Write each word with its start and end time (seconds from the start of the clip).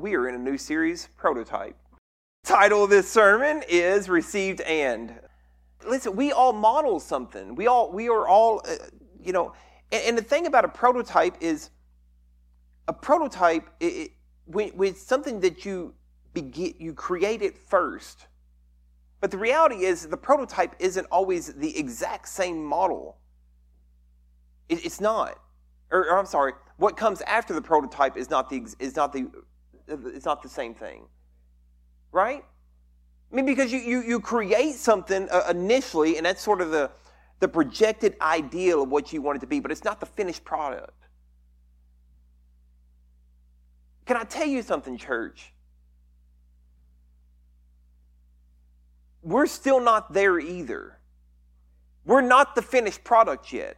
We 0.00 0.14
are 0.14 0.26
in 0.30 0.34
a 0.34 0.38
new 0.38 0.56
series, 0.56 1.10
Prototype. 1.18 1.76
Title 2.42 2.84
of 2.84 2.88
this 2.88 3.06
sermon 3.06 3.62
is 3.68 4.08
Received 4.08 4.62
and. 4.62 5.12
Listen, 5.86 6.16
we 6.16 6.32
all 6.32 6.54
model 6.54 6.98
something. 7.00 7.54
We 7.54 7.66
all 7.66 7.92
we 7.92 8.08
are 8.08 8.26
all 8.26 8.62
uh, 8.66 8.76
you 9.22 9.34
know, 9.34 9.52
and, 9.92 10.02
and, 10.06 10.18
the 10.18 10.22
thing 10.22 10.46
about 10.46 10.64
a 10.64 10.68
prototype 10.68 11.36
is 11.40 11.68
a 12.88 12.94
prototype 12.94 13.68
it, 13.78 13.84
it, 13.84 14.10
when, 14.46 14.72
it's 14.82 15.02
something 15.02 15.40
that 15.40 15.66
you 15.66 15.92
begin 16.32 16.72
you 16.78 16.94
create 16.94 17.42
it 17.42 17.58
first. 17.58 18.26
But 19.20 19.30
the 19.30 19.38
reality 19.38 19.84
is 19.84 20.06
the 20.06 20.16
prototype 20.16 20.76
isn't 20.78 21.06
always 21.10 21.52
the 21.52 21.78
exact 21.78 22.28
same 22.28 22.64
model. 22.64 23.18
It, 24.70 24.82
it's 24.82 25.00
not. 25.00 25.38
Or, 25.90 26.08
or 26.08 26.18
I'm 26.18 26.26
sorry, 26.26 26.54
what 26.78 26.96
comes 26.96 27.20
after 27.22 27.52
the 27.52 27.62
prototype 27.62 28.16
is 28.16 28.30
not 28.30 28.48
the 28.48 28.66
is 28.78 28.96
not 28.96 29.12
the 29.12 29.30
it's 29.90 30.24
not 30.24 30.42
the 30.42 30.48
same 30.48 30.74
thing. 30.74 31.06
Right? 32.12 32.44
I 33.30 33.36
mean, 33.36 33.46
because 33.46 33.72
you, 33.72 33.78
you, 33.78 34.02
you 34.02 34.20
create 34.20 34.74
something 34.74 35.28
uh, 35.30 35.44
initially, 35.50 36.16
and 36.16 36.26
that's 36.26 36.42
sort 36.42 36.60
of 36.60 36.70
the, 36.70 36.90
the 37.38 37.48
projected 37.48 38.16
ideal 38.20 38.82
of 38.82 38.88
what 38.88 39.12
you 39.12 39.22
want 39.22 39.36
it 39.36 39.40
to 39.40 39.46
be, 39.46 39.60
but 39.60 39.70
it's 39.70 39.84
not 39.84 40.00
the 40.00 40.06
finished 40.06 40.44
product. 40.44 40.92
Can 44.06 44.16
I 44.16 44.24
tell 44.24 44.46
you 44.46 44.62
something, 44.62 44.96
church? 44.96 45.52
We're 49.22 49.46
still 49.46 49.80
not 49.80 50.12
there 50.12 50.40
either. 50.40 50.98
We're 52.04 52.22
not 52.22 52.56
the 52.56 52.62
finished 52.62 53.04
product 53.04 53.52
yet. 53.52 53.76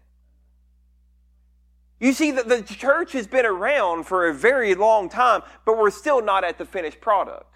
You 2.03 2.13
see, 2.13 2.33
that 2.33 2.49
the 2.49 2.63
church 2.63 3.13
has 3.13 3.29
been 3.29 3.47
around 3.47 4.09
for 4.09 4.29
a 4.29 4.35
very 4.35 4.75
long 4.75 5.09
time, 5.09 5.43
but 5.65 5.79
we're 5.79 5.93
still 5.93 6.21
not 6.21 6.43
at 6.43 6.59
the 6.59 6.65
finished 6.65 7.01
product. 7.01 7.55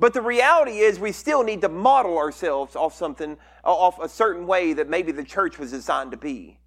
But 0.00 0.14
the 0.14 0.20
reality 0.20 0.78
is, 0.78 0.98
we 0.98 1.12
still 1.12 1.44
need 1.44 1.60
to 1.60 1.68
model 1.68 2.18
ourselves 2.18 2.74
off 2.74 2.92
something, 2.92 3.36
off 3.62 4.00
a 4.00 4.08
certain 4.08 4.48
way 4.48 4.72
that 4.72 4.88
maybe 4.88 5.12
the 5.12 5.22
church 5.22 5.60
was 5.60 5.70
designed 5.70 6.10
to 6.10 6.16
be. 6.16 6.58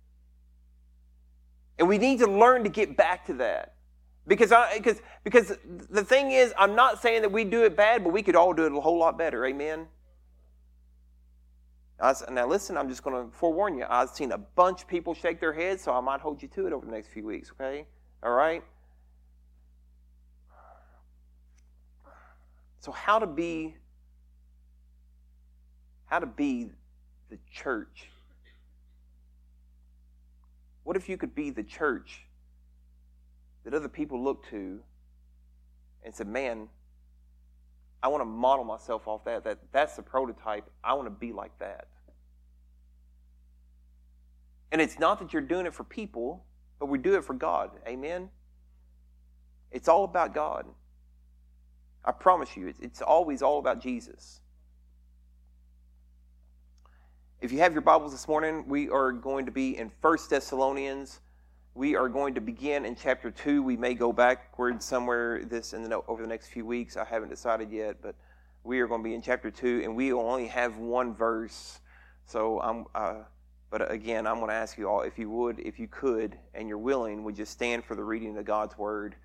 And 1.78 1.90
we 1.90 1.98
need 1.98 2.20
to 2.20 2.28
learn 2.28 2.64
to 2.64 2.70
get 2.70 2.96
back 2.96 3.26
to 3.26 3.34
that. 3.34 3.76
Because, 4.26 4.54
I, 4.54 4.78
because, 4.78 5.02
because 5.26 5.52
the 5.90 6.06
thing 6.06 6.32
is, 6.32 6.54
I'm 6.58 6.76
not 6.76 7.02
saying 7.02 7.24
that 7.24 7.32
we 7.34 7.44
do 7.44 7.66
it 7.66 7.76
bad, 7.76 8.06
but 8.06 8.14
we 8.14 8.24
could 8.24 8.38
all 8.38 8.54
do 8.54 8.66
it 8.66 8.72
a 8.72 8.80
whole 8.80 8.98
lot 8.98 9.18
better. 9.18 9.46
Amen? 9.46 9.88
Was, 12.02 12.24
now, 12.32 12.48
listen, 12.48 12.78
I'm 12.78 12.90
just 12.90 13.04
going 13.04 13.28
to 13.28 13.32
forewarn 13.32 13.78
you. 13.78 13.86
I've 13.88 14.10
seen 14.10 14.32
a 14.32 14.38
bunch 14.38 14.82
of 14.82 14.88
people 14.88 15.14
shake 15.14 15.40
their 15.40 15.54
heads, 15.54 15.84
so 15.84 15.94
I 15.94 16.02
might 16.02 16.20
hold 16.20 16.42
you 16.42 16.48
to 16.50 16.66
it 16.66 16.74
over 16.74 16.84
the 16.84 16.92
next 16.92 17.10
few 17.10 17.24
weeks, 17.24 17.52
okay? 17.52 17.86
All 18.24 18.32
right? 18.32 18.64
So, 22.80 22.92
how 22.92 23.20
to 23.20 23.28
be 23.28 23.76
how 26.06 26.18
to 26.18 26.26
be 26.26 26.72
the 27.30 27.38
church? 27.52 28.10
What 30.84 30.98
if 30.98 31.08
you 31.08 31.16
could 31.16 31.36
be 31.36 31.52
the 31.52 31.64
church 31.64 32.26
that 33.64 33.76
other 33.76 33.88
people 33.88 34.22
look 34.22 34.44
to 34.50 34.80
and 36.04 36.14
said, 36.14 36.28
"Man, 36.28 36.68
I 38.04 38.08
want 38.08 38.22
to 38.22 38.26
model 38.26 38.66
myself 38.66 39.08
off 39.08 39.24
that. 39.26 39.44
That 39.44 39.60
that's 39.72 39.96
the 39.96 40.02
prototype. 40.02 40.70
I 40.84 40.94
want 40.94 41.08
to 41.08 41.12
be 41.12 41.32
like 41.32 41.58
that." 41.60 41.88
And 44.72 44.82
it's 44.82 45.00
not 45.00 45.20
that 45.20 45.34
you're 45.34 45.42
doing 45.42 45.66
it 45.66 45.74
for 45.74 45.84
people, 45.84 46.46
but 46.80 46.88
we 46.88 46.98
do 46.98 47.16
it 47.16 47.24
for 47.24 47.34
God. 47.34 47.72
Amen. 47.88 48.30
It's 49.72 49.88
all 49.88 50.04
about 50.04 50.34
God. 50.34 50.66
I 52.04 52.12
promise 52.12 52.58
you, 52.58 52.74
it's 52.80 53.02
always 53.02 53.42
all 53.42 53.60
about 53.60 53.80
Jesus. 53.80 54.42
If 57.40 57.52
you 57.52 57.60
have 57.60 57.74
your 57.74 57.82
Bibles 57.82 58.12
this 58.12 58.28
morning, 58.28 58.68
we 58.68 58.90
are 58.90 59.12
going 59.12 59.46
to 59.48 59.52
be 59.52 59.78
in 59.78 59.92
1 60.02 60.18
Thessalonians. 60.30 61.21
We 61.74 61.96
are 61.96 62.10
going 62.10 62.36
to 62.36 62.42
begin 62.42 62.86
in 62.86 62.96
chapter 62.96 63.32
2. 63.32 63.64
We 63.64 63.78
may 63.78 63.94
go 63.94 64.12
backwards 64.12 64.84
somewhere 64.84 65.44
this 65.46 65.74
in 65.74 65.90
the, 65.90 66.02
over 66.08 66.22
the 66.22 66.28
next 66.28 66.48
few 66.48 66.66
weeks. 66.66 66.98
I 66.98 67.06
haven't 67.06 67.30
decided 67.30 67.72
yet, 67.72 67.98
but 68.02 68.16
we 68.64 68.80
are 68.80 68.88
going 68.88 69.02
to 69.02 69.08
be 69.08 69.16
in 69.16 69.22
chapter 69.22 69.50
2, 69.50 69.82
and 69.84 69.96
we 69.96 70.12
only 70.12 70.48
have 70.48 70.78
one 70.78 71.14
verse. 71.16 71.80
So 72.26 72.60
I'm, 72.62 72.86
uh, 72.94 73.24
but 73.70 73.92
again, 73.92 74.28
I'm 74.28 74.36
going 74.36 74.50
to 74.50 74.56
ask 74.56 74.78
you 74.78 74.90
all 74.90 75.02
if 75.02 75.18
you 75.18 75.30
would, 75.30 75.60
if 75.60 75.80
you 75.80 75.88
could, 75.88 76.38
and 76.54 76.68
you're 76.68 76.78
willing, 76.78 77.24
would 77.24 77.38
you 77.38 77.46
stand 77.46 77.86
for 77.86 77.96
the 77.96 78.04
reading 78.04 78.38
of 78.38 78.46
God's 78.46 78.78
word? 78.78 79.16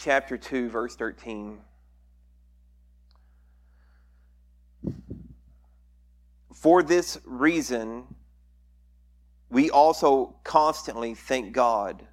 chapter 0.00 0.38
2, 0.38 0.70
verse 0.70 0.96
13. 0.96 1.58
For 6.54 6.82
this 6.82 7.18
reason, 7.24 8.04
we 9.50 9.70
also 9.70 10.36
constantly 10.44 11.14
thank 11.14 11.52
God 11.52 12.06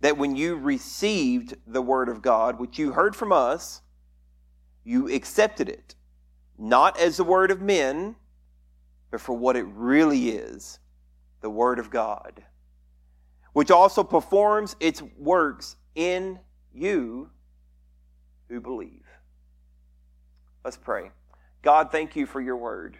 that 0.00 0.18
when 0.18 0.36
you 0.36 0.56
received 0.56 1.54
the 1.66 1.80
word 1.80 2.08
of 2.08 2.22
God, 2.22 2.58
which 2.58 2.78
you 2.78 2.92
heard 2.92 3.16
from 3.16 3.32
us, 3.32 3.80
you 4.84 5.08
accepted 5.08 5.68
it, 5.68 5.94
not 6.58 6.98
as 6.98 7.16
the 7.16 7.24
word 7.24 7.50
of 7.50 7.62
men, 7.62 8.16
but 9.10 9.20
for 9.20 9.34
what 9.34 9.56
it 9.56 9.64
really 9.64 10.30
is 10.30 10.78
the 11.40 11.50
word 11.50 11.78
of 11.78 11.90
God, 11.90 12.42
which 13.52 13.70
also 13.70 14.02
performs 14.02 14.76
its 14.80 15.02
works 15.18 15.76
in 15.94 16.38
you 16.72 17.30
who 18.48 18.60
believe. 18.60 19.06
Let's 20.64 20.76
pray. 20.76 21.10
God, 21.62 21.90
thank 21.90 22.16
you 22.16 22.26
for 22.26 22.40
your 22.40 22.56
word. 22.56 22.98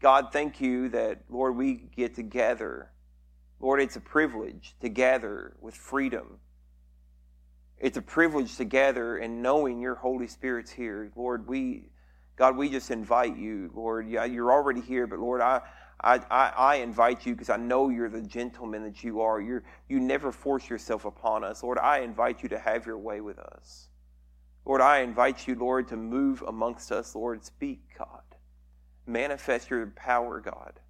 God, 0.00 0.32
thank 0.32 0.60
you 0.60 0.88
that, 0.90 1.20
Lord, 1.28 1.56
we 1.56 1.74
get 1.74 2.14
together. 2.14 2.90
Lord, 3.60 3.80
it's 3.82 3.96
a 3.96 4.00
privilege 4.00 4.74
to 4.80 4.88
gather 4.88 5.56
with 5.60 5.74
freedom. 5.74 6.38
It's 7.78 7.98
a 7.98 8.02
privilege 8.02 8.56
to 8.56 8.64
gather 8.64 9.18
and 9.18 9.42
knowing 9.42 9.80
your 9.80 9.94
Holy 9.94 10.26
Spirit's 10.26 10.70
here. 10.70 11.10
Lord, 11.14 11.46
we, 11.46 11.84
God, 12.36 12.56
we 12.56 12.70
just 12.70 12.90
invite 12.90 13.36
you, 13.36 13.70
Lord. 13.74 14.08
Yeah, 14.08 14.24
you're 14.24 14.52
already 14.52 14.80
here, 14.80 15.06
but 15.06 15.18
Lord, 15.18 15.42
I, 15.42 15.60
I, 16.02 16.20
I, 16.30 16.52
I 16.56 16.74
invite 16.76 17.26
you 17.26 17.34
because 17.34 17.50
I 17.50 17.56
know 17.56 17.90
you're 17.90 18.08
the 18.08 18.22
gentleman 18.22 18.82
that 18.84 19.04
you 19.04 19.20
are. 19.20 19.40
you 19.40 19.60
you 19.88 20.00
never 20.00 20.32
force 20.32 20.68
yourself 20.68 21.04
upon 21.04 21.44
us. 21.44 21.62
Lord, 21.62 21.78
I 21.78 21.98
invite 21.98 22.42
you 22.42 22.48
to 22.50 22.58
have 22.58 22.86
your 22.86 22.98
way 22.98 23.20
with 23.20 23.38
us. 23.38 23.88
Lord, 24.64 24.80
I 24.80 25.00
invite 25.00 25.46
you, 25.46 25.54
Lord, 25.54 25.88
to 25.88 25.96
move 25.96 26.42
amongst 26.46 26.92
us. 26.92 27.14
Lord, 27.14 27.44
speak, 27.44 27.80
God. 27.98 28.22
Manifest 29.06 29.70
your 29.70 29.86
power, 29.88 30.40
God. 30.40 30.80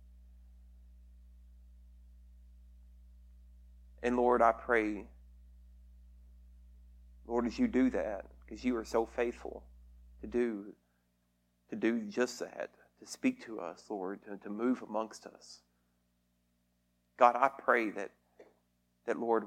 And 4.02 4.16
Lord, 4.16 4.42
I 4.42 4.52
pray, 4.52 5.04
Lord, 7.26 7.46
as 7.46 7.58
you 7.58 7.68
do 7.68 7.90
that, 7.90 8.26
because 8.44 8.64
you 8.64 8.76
are 8.76 8.84
so 8.84 9.06
faithful 9.06 9.62
to 10.22 10.26
do, 10.26 10.72
to 11.68 11.76
do 11.76 12.00
just 12.00 12.40
that 12.40 12.70
to 13.00 13.06
speak 13.06 13.44
to 13.46 13.60
us, 13.60 13.84
Lord, 13.88 14.20
to, 14.24 14.36
to 14.36 14.50
move 14.50 14.82
amongst 14.82 15.26
us. 15.26 15.60
God, 17.18 17.34
I 17.34 17.48
pray 17.48 17.90
that, 17.90 18.10
that, 19.06 19.18
Lord, 19.18 19.46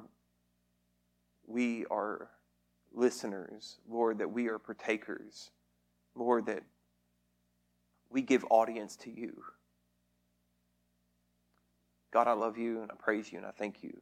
we 1.48 1.86
are 1.90 2.30
listeners, 2.94 3.78
Lord, 3.88 4.20
that 4.20 4.32
we 4.32 4.48
are 4.48 4.60
partakers, 4.60 5.52
Lord, 6.16 6.48
that 6.48 6.64
we 8.14 8.22
give 8.22 8.46
audience 8.50 8.96
to 8.98 9.10
you. 9.10 9.44
God, 12.14 12.28
I 12.28 12.34
love 12.34 12.58
you 12.60 12.82
and 12.84 12.92
I 12.92 12.96
praise 12.96 13.32
you 13.32 13.40
and 13.40 13.48
I 13.48 13.52
thank 13.52 13.84
you. 13.84 14.00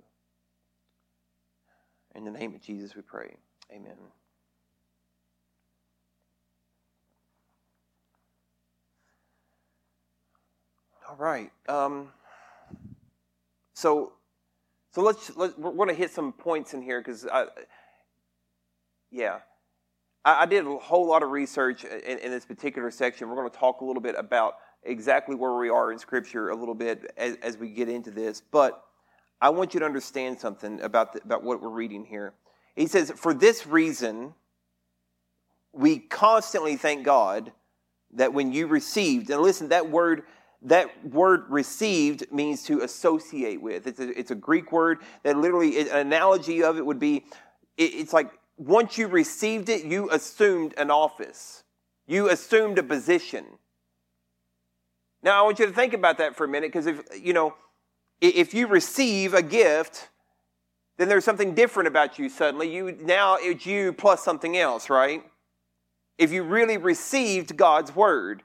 In 2.14 2.26
the 2.26 2.32
name 2.32 2.54
of 2.54 2.62
Jesus, 2.62 2.94
we 2.94 3.02
pray. 3.02 3.38
Amen. 3.72 3.96
All 11.10 11.16
right. 11.16 11.52
Um, 11.70 12.10
so, 13.74 14.12
so 14.94 15.02
let's, 15.02 15.36
let's 15.38 15.58
we're 15.58 15.72
going 15.72 15.88
to 15.88 15.96
hit 15.96 16.12
some 16.12 16.34
points 16.34 16.74
in 16.74 16.82
here 16.82 17.00
because 17.00 17.26
yeah, 19.10 19.40
I, 20.24 20.44
I, 20.44 20.46
did 20.46 20.66
a 20.66 20.78
whole 20.78 21.08
lot 21.08 21.24
of 21.24 21.32
research 21.32 21.84
in, 21.84 22.20
in 22.20 22.32
this 22.32 22.46
particular 22.46 22.92
section. 22.92 23.30
We're 23.30 23.36
going 23.36 23.50
to 23.50 23.58
talk 23.58 23.82
a 23.82 23.86
little 23.86 24.02
bit 24.02 24.16
about 24.18 24.56
exactly 24.84 25.36
where 25.36 25.54
we 25.54 25.70
are 25.70 25.92
in 25.92 26.00
Scripture 26.00 26.50
a 26.50 26.56
little 26.56 26.76
bit 26.76 27.12
as, 27.18 27.38
as 27.42 27.58
we 27.58 27.70
get 27.70 27.90
into 27.90 28.12
this, 28.12 28.42
but 28.42 28.84
I 29.42 29.50
want 29.50 29.74
you 29.74 29.80
to 29.80 29.86
understand 29.86 30.40
something 30.40 30.82
about 30.82 31.14
the, 31.14 31.22
about 31.24 31.44
what 31.44 31.62
we're 31.62 31.70
reading 31.70 32.06
here. 32.06 32.34
He 32.76 32.88
says, 32.88 33.12
"For 33.16 33.34
this 33.34 33.66
reason, 33.66 34.34
we 35.74 36.00
constantly 36.00 36.76
thank 36.76 37.04
God 37.04 37.52
that 38.14 38.34
when 38.34 38.54
you 38.54 38.68
received." 38.68 39.30
And 39.30 39.42
listen, 39.42 39.70
that 39.70 39.90
word 39.90 40.24
that 40.64 41.04
word 41.04 41.46
received 41.50 42.32
means 42.32 42.64
to 42.64 42.82
associate 42.82 43.62
with. 43.62 43.88
It's 43.88 44.00
a, 44.00 44.20
it's 44.20 44.30
a 44.30 44.36
Greek 44.36 44.72
word 44.72 45.00
that 45.24 45.36
literally, 45.36 45.80
an 45.80 45.88
analogy 45.90 46.62
of 46.62 46.78
it 46.78 46.86
would 46.86 47.00
be 47.00 47.26
it's 47.78 48.14
like 48.14 48.30
once 48.58 48.98
you 48.98 49.08
received 49.08 49.70
it, 49.70 49.84
you 49.84 50.10
assumed 50.12 50.74
an 50.78 50.92
office, 50.92 51.64
you 52.08 52.30
assumed 52.30 52.78
a 52.78 52.84
position. 52.84 53.46
Now, 55.24 55.40
I 55.40 55.44
want 55.44 55.60
you 55.60 55.68
to 55.68 55.72
think 55.72 55.94
about 55.94 56.18
that 56.18 56.36
for 56.36 56.46
a 56.46 56.48
minute 56.48 56.72
because 56.72 56.88
if, 56.88 57.02
you 57.20 57.34
know, 57.34 57.54
if 58.22 58.54
you 58.54 58.68
receive 58.68 59.34
a 59.34 59.42
gift, 59.42 60.10
then 60.98 61.10
there's 61.10 61.26
something 61.26 61.56
different 61.56 61.88
about 61.88 62.20
you 62.20 62.30
suddenly. 62.30 62.74
You 62.74 62.98
now 63.02 63.38
it's 63.40 63.66
you 63.66 63.94
plus 63.94 64.24
something 64.24 64.58
else, 64.58 64.90
right? 64.90 65.24
If 66.18 66.32
you 66.32 66.44
really 66.44 66.78
received 66.78 67.58
God's 67.58 67.96
word, 67.96 68.44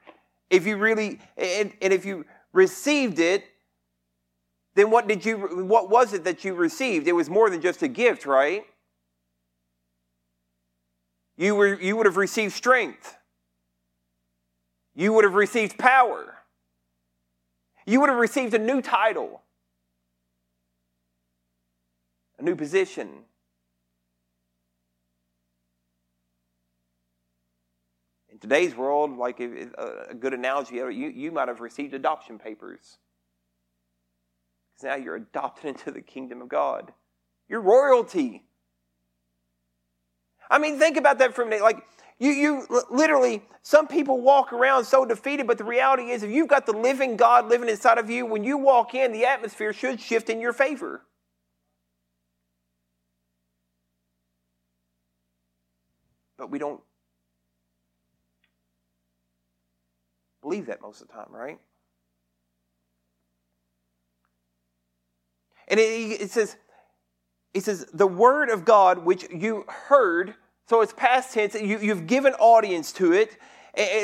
if 0.49 0.65
you 0.65 0.77
really 0.77 1.19
and, 1.37 1.71
and 1.81 1.93
if 1.93 2.05
you 2.05 2.25
received 2.53 3.19
it, 3.19 3.43
then 4.73 4.89
what 4.89 5.07
did 5.07 5.25
you 5.25 5.65
what 5.65 5.89
was 5.89 6.13
it 6.13 6.23
that 6.23 6.43
you 6.43 6.55
received? 6.55 7.07
It 7.07 7.13
was 7.13 7.29
more 7.29 7.49
than 7.49 7.61
just 7.61 7.83
a 7.83 7.87
gift, 7.87 8.25
right? 8.25 8.63
You 11.37 11.55
were 11.55 11.79
you 11.79 11.95
would 11.95 12.05
have 12.05 12.17
received 12.17 12.53
strength. 12.53 13.15
You 14.95 15.13
would 15.13 15.23
have 15.23 15.35
received 15.35 15.77
power. 15.77 16.35
You 17.85 17.99
would 18.01 18.09
have 18.09 18.17
received 18.17 18.53
a 18.53 18.59
new 18.59 18.81
title 18.81 19.41
a 22.39 22.43
new 22.43 22.55
position. 22.55 23.09
In 28.29 28.39
today's 28.39 28.75
world, 28.75 29.17
like 29.17 29.41
uh, 29.41 30.05
a 30.09 30.13
good 30.13 30.33
analogy, 30.33 30.75
you, 30.75 30.89
you 30.89 31.31
might 31.31 31.47
have 31.47 31.59
received 31.59 31.93
adoption 31.93 32.37
papers. 32.37 32.97
Because 34.75 34.83
now 34.83 35.03
you're 35.03 35.15
adopted 35.15 35.65
into 35.69 35.91
the 35.91 36.01
kingdom 36.01 36.41
of 36.41 36.49
God. 36.49 36.93
You're 37.49 37.61
royalty. 37.61 38.43
I 40.49 40.59
mean, 40.59 40.79
think 40.79 40.97
about 40.97 41.19
that 41.19 41.33
for 41.33 41.41
a 41.43 41.45
minute. 41.45 41.61
Like, 41.61 41.83
you, 42.19 42.31
you 42.31 42.67
literally, 42.89 43.43
some 43.61 43.87
people 43.87 44.21
walk 44.21 44.51
around 44.53 44.85
so 44.85 45.05
defeated, 45.05 45.45
but 45.45 45.57
the 45.57 45.63
reality 45.63 46.09
is, 46.09 46.23
if 46.23 46.31
you've 46.31 46.47
got 46.47 46.65
the 46.65 46.73
living 46.73 47.15
God 47.15 47.47
living 47.47 47.69
inside 47.69 47.97
of 47.97 48.09
you, 48.09 48.25
when 48.25 48.43
you 48.43 48.57
walk 48.57 48.95
in, 48.95 49.11
the 49.11 49.25
atmosphere 49.25 49.73
should 49.73 49.99
shift 49.99 50.29
in 50.29 50.41
your 50.41 50.53
favor. 50.53 51.03
But 56.37 56.49
we 56.49 56.59
don't 56.59 56.81
believe 60.41 60.67
that 60.67 60.81
most 60.81 61.01
of 61.01 61.07
the 61.07 61.13
time, 61.13 61.27
right? 61.29 61.59
And 65.67 65.79
it, 65.79 66.21
it 66.21 66.31
says, 66.31 66.55
it 67.57 67.63
says, 67.63 67.87
the 67.93 68.07
word 68.07 68.49
of 68.49 68.65
God 68.65 69.05
which 69.05 69.27
you 69.31 69.65
heard, 69.67 70.35
so 70.67 70.81
it's 70.81 70.93
past 70.93 71.33
tense, 71.33 71.55
you, 71.55 71.79
you've 71.79 72.07
given 72.07 72.33
audience 72.33 72.91
to 72.93 73.13
it, 73.13 73.37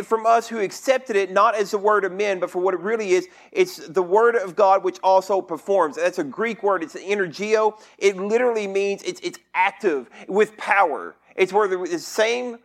from 0.04 0.26
us 0.26 0.48
who 0.48 0.60
accepted 0.60 1.16
it 1.16 1.32
not 1.32 1.56
as 1.56 1.72
the 1.72 1.78
word 1.78 2.06
of 2.06 2.12
men, 2.12 2.40
but 2.40 2.50
for 2.50 2.60
what 2.60 2.74
it 2.74 2.80
really 2.80 3.12
is, 3.12 3.28
it's 3.52 3.78
the 3.88 4.04
word 4.04 4.36
of 4.36 4.56
God 4.56 4.84
which 4.84 5.00
also 5.04 5.42
performs. 5.42 5.96
That's 5.96 6.20
a 6.20 6.24
Greek 6.24 6.62
word, 6.62 6.84
it's 6.84 6.96
energeo. 6.96 7.80
It 7.98 8.18
literally 8.18 8.68
means 8.68 9.02
it's, 9.04 9.20
it's 9.22 9.40
active 9.56 10.10
with 10.28 10.56
power. 10.58 11.16
It's 11.36 11.52
where 11.52 11.68
the 11.68 11.98
same, 11.98 12.60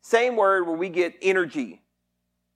same 0.00 0.36
word 0.36 0.66
where 0.66 0.76
we 0.76 0.88
get 0.88 1.14
energy. 1.20 1.82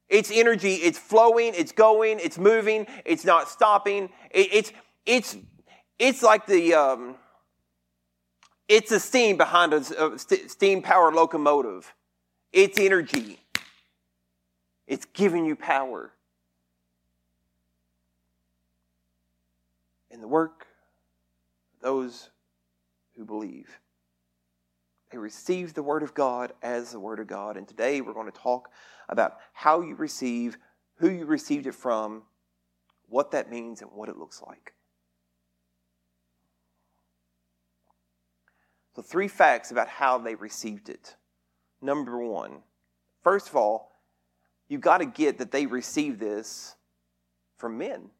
It's 0.08 0.30
energy, 0.32 0.76
it's 0.76 0.98
flowing, 0.98 1.52
it's 1.54 1.72
going, 1.72 2.18
it's 2.18 2.38
moving, 2.38 2.86
it's 3.04 3.26
not 3.26 3.50
stopping. 3.50 4.04
It, 4.30 4.48
it's, 4.52 4.72
it's, 5.04 5.36
it's 5.98 6.22
like 6.22 6.46
the, 6.46 6.72
um, 6.72 7.16
it's 8.68 8.90
the 8.90 9.00
steam 9.00 9.36
behind 9.36 9.72
a, 9.72 10.12
a 10.12 10.18
steam 10.18 10.82
powered 10.82 11.14
locomotive. 11.14 11.94
It's 12.52 12.78
energy. 12.78 13.40
It's 14.86 15.06
giving 15.06 15.44
you 15.44 15.56
power. 15.56 16.12
In 20.10 20.20
the 20.20 20.28
work 20.28 20.66
those 21.80 22.30
who 23.16 23.24
believe. 23.24 23.78
They 25.10 25.18
receive 25.18 25.74
the 25.74 25.82
Word 25.82 26.02
of 26.02 26.14
God 26.14 26.52
as 26.62 26.92
the 26.92 27.00
Word 27.00 27.20
of 27.20 27.26
God. 27.26 27.56
And 27.56 27.66
today 27.66 28.00
we're 28.00 28.12
going 28.12 28.30
to 28.30 28.38
talk 28.38 28.70
about 29.08 29.38
how 29.52 29.80
you 29.80 29.94
receive, 29.94 30.58
who 30.96 31.08
you 31.08 31.24
received 31.24 31.66
it 31.66 31.74
from, 31.74 32.22
what 33.08 33.30
that 33.30 33.50
means, 33.50 33.80
and 33.80 33.90
what 33.92 34.08
it 34.08 34.18
looks 34.18 34.42
like. 34.42 34.74
So, 38.98 39.02
three 39.02 39.28
facts 39.28 39.70
about 39.70 39.86
how 39.86 40.18
they 40.18 40.34
received 40.34 40.88
it. 40.88 41.14
Number 41.80 42.18
one, 42.18 42.64
first 43.22 43.48
of 43.48 43.54
all, 43.54 43.92
you've 44.66 44.80
got 44.80 44.98
to 44.98 45.06
get 45.06 45.38
that 45.38 45.52
they 45.52 45.66
received 45.66 46.18
this 46.18 46.74
from 47.58 47.78
men. 47.78 48.10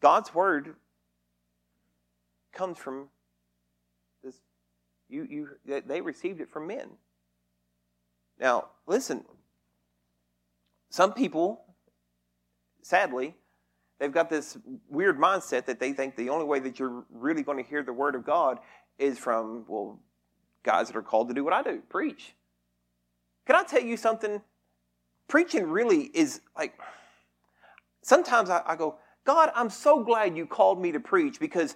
God's 0.00 0.34
Word 0.34 0.74
comes 2.52 2.76
from 2.76 3.06
this. 4.24 4.34
you, 5.08 5.28
you, 5.30 5.82
they 5.86 6.00
received 6.00 6.40
it 6.40 6.50
from 6.50 6.66
men. 6.66 6.88
Now, 8.40 8.70
listen, 8.88 9.24
some 10.90 11.12
people, 11.12 11.62
sadly, 12.82 13.36
they've 14.04 14.12
got 14.12 14.28
this 14.28 14.58
weird 14.90 15.18
mindset 15.18 15.64
that 15.64 15.80
they 15.80 15.94
think 15.94 16.14
the 16.14 16.28
only 16.28 16.44
way 16.44 16.60
that 16.60 16.78
you're 16.78 17.04
really 17.10 17.42
going 17.42 17.56
to 17.56 17.68
hear 17.68 17.82
the 17.82 17.92
word 17.92 18.14
of 18.14 18.22
God 18.22 18.58
is 18.98 19.18
from, 19.18 19.64
well, 19.66 19.98
guys 20.62 20.88
that 20.88 20.96
are 20.96 21.02
called 21.02 21.28
to 21.28 21.34
do 21.34 21.42
what 21.42 21.54
I 21.54 21.62
do 21.62 21.80
preach. 21.88 22.34
Can 23.46 23.56
I 23.56 23.62
tell 23.62 23.80
you 23.80 23.96
something? 23.96 24.42
Preaching 25.26 25.70
really 25.70 26.10
is 26.12 26.42
like, 26.54 26.78
sometimes 28.02 28.50
I, 28.50 28.60
I 28.66 28.76
go, 28.76 28.96
God, 29.24 29.50
I'm 29.54 29.70
so 29.70 30.04
glad 30.04 30.36
you 30.36 30.44
called 30.44 30.82
me 30.82 30.92
to 30.92 31.00
preach 31.00 31.40
because 31.40 31.74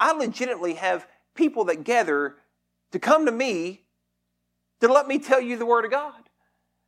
I 0.00 0.10
legitimately 0.10 0.74
have 0.74 1.06
people 1.36 1.64
that 1.66 1.84
gather 1.84 2.38
to 2.90 2.98
come 2.98 3.24
to 3.26 3.32
me 3.32 3.84
to 4.80 4.88
let 4.88 5.06
me 5.06 5.20
tell 5.20 5.40
you 5.40 5.56
the 5.56 5.66
Word 5.66 5.84
of 5.84 5.92
God. 5.92 6.28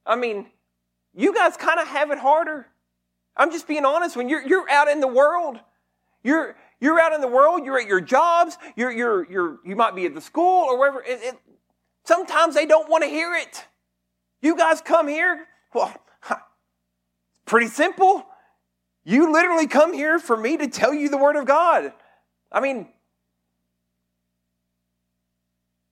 I 0.05 0.17
mean, 0.17 0.47
you 1.15 1.33
guys 1.33 1.57
kind 1.57 1.79
of 1.79 1.87
have 1.87 2.11
it 2.11 2.19
harder. 2.19 2.67
I'm 3.37 3.51
just 3.51 3.67
being 3.67 3.85
honest. 3.85 4.17
When 4.17 4.29
you're, 4.29 4.47
you're 4.47 4.69
out 4.71 4.89
in 4.89 5.01
the 5.01 5.09
world, 5.09 5.59
you're, 6.23 6.57
you're 6.81 7.01
out 7.01 7.13
in 7.13 7.21
the 7.21 7.29
world, 7.29 7.65
you're 7.65 7.79
at 7.79 7.87
your 7.87 8.01
jobs, 8.01 8.59
you're, 8.77 8.91
you're, 8.91 9.31
you're, 9.31 9.59
you 9.65 9.77
might 9.77 9.95
be 9.95 10.07
at 10.07 10.15
the 10.15 10.21
school 10.21 10.65
or 10.65 10.79
wherever. 10.79 11.03
It, 11.03 11.21
it, 11.23 11.35
sometimes 12.05 12.55
they 12.55 12.67
don't 12.67 12.89
want 12.89 13.05
to 13.05 13.09
hear 13.09 13.35
it. 13.35 13.65
You 14.43 14.57
guys 14.57 14.81
come 14.81 15.09
here, 15.09 15.47
well, 15.75 15.95
it's 16.31 16.41
pretty 17.47 17.69
simple. 17.69 18.27
You 19.05 19.33
literally 19.33 19.67
come 19.67 19.93
here 19.93 20.19
for 20.19 20.37
me 20.37 20.57
to 20.57 20.69
tell 20.69 20.93
you 20.93 21.09
the 21.09 21.19
Word 21.19 21.37
of 21.37 21.47
God. 21.47 21.93
I 22.53 22.61
mean, 22.61 22.89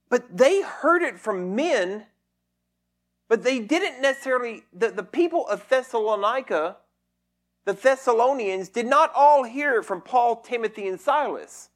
But 0.09 0.37
they 0.37 0.63
heard 0.63 1.03
it 1.03 1.19
from 1.19 1.55
men, 1.55 2.07
but 3.29 3.43
they 3.43 3.61
didn't 3.61 4.01
necessarily, 4.01 4.65
the, 4.73 4.91
the 4.91 5.03
people 5.03 5.47
of 5.49 5.69
Thessalonica, 5.69 6.77
the 7.69 7.75
Thessalonians, 7.75 8.71
did 8.71 8.87
not 8.87 9.13
all 9.15 9.45
hear 9.45 9.83
from 9.83 10.01
Paul, 10.01 10.37
Timothy, 10.37 10.89
and 10.89 10.99
Silas. 10.99 11.69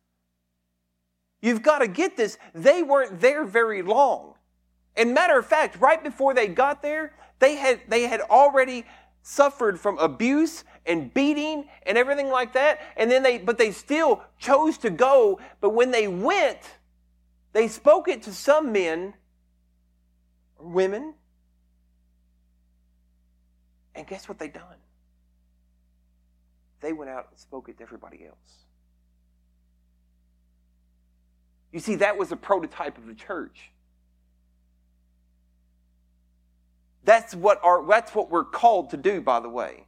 You've 1.43 1.63
got 1.63 1.81
to 1.81 1.87
get 1.87 2.17
this. 2.17 2.39
They 2.55 2.83
weren't 2.83 3.21
there 3.21 3.45
very 3.45 3.83
long. 3.83 4.35
And 4.97 5.13
matter 5.13 5.39
of 5.39 5.45
fact, 5.45 5.79
right 5.81 6.03
before 6.03 6.33
they 6.33 6.49
got 6.49 6.81
there, 6.81 7.15
they 7.41 7.57
had, 7.57 7.81
they 7.89 8.05
had 8.05 8.23
already 8.23 8.87
suffered 9.23 9.79
from 9.79 9.99
abuse 9.99 10.65
and 10.87 11.13
beating 11.13 11.69
and 11.85 11.99
everything 11.99 12.31
like 12.31 12.55
that. 12.55 12.81
And 12.97 13.11
then 13.11 13.23
they, 13.23 13.37
but 13.37 13.59
they 13.59 13.71
still 13.71 14.23
chose 14.39 14.79
to 14.79 14.89
go. 14.89 15.41
But 15.61 15.71
when 15.71 15.91
they 15.91 16.09
went, 16.09 16.61
they 17.53 17.69
spoke 17.69 18.09
it 18.09 18.23
to 18.23 18.33
some 18.33 18.73
men 18.73 19.13
or 20.57 20.69
women. 20.69 21.13
And 23.95 24.07
guess 24.07 24.27
what 24.27 24.39
they 24.39 24.49
done? 24.49 24.77
They 26.83 26.93
went 26.93 27.11
out 27.11 27.29
and 27.31 27.39
spoke 27.39 27.71
it 27.71 27.79
to 27.79 27.83
everybody 27.83 28.27
else. 28.27 28.37
You 31.73 31.81
see, 31.81 31.95
that 31.97 32.19
was 32.19 32.31
a 32.33 32.37
prototype 32.37 32.99
of 32.99 33.07
the 33.07 33.15
church. 33.15 33.71
That's 37.05 37.35
what, 37.35 37.59
our, 37.65 37.87
that's 37.87 38.15
what 38.15 38.31
we're 38.31 38.45
called 38.45 38.91
to 38.91 38.99
do, 38.99 39.23
by 39.23 39.41
the 39.41 39.49
way. 39.49 39.87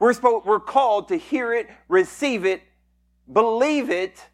We're, 0.00 0.12
supposed, 0.12 0.46
we're 0.46 0.58
called 0.58 1.08
to 1.08 1.16
hear 1.16 1.54
it, 1.54 1.68
receive 1.88 2.44
it, 2.44 2.62
believe 3.32 3.90
it, 3.90 4.26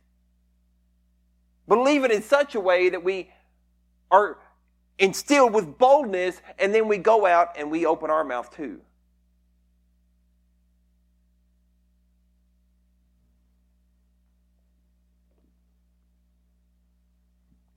Believe 1.69 2.05
it 2.05 2.13
in 2.13 2.23
such 2.23 2.55
a 2.55 2.61
way 2.61 2.89
that 2.89 3.03
we 3.03 3.31
are 4.11 4.39
instilled 4.99 5.53
with 5.53 5.79
boldness, 5.79 6.41
and 6.59 6.75
then 6.75 6.89
we 6.89 6.99
go 6.99 7.27
out 7.27 7.57
and 7.59 7.71
we 7.71 7.87
open 7.87 8.11
our 8.11 8.25
mouth 8.25 8.55
too. 8.55 8.81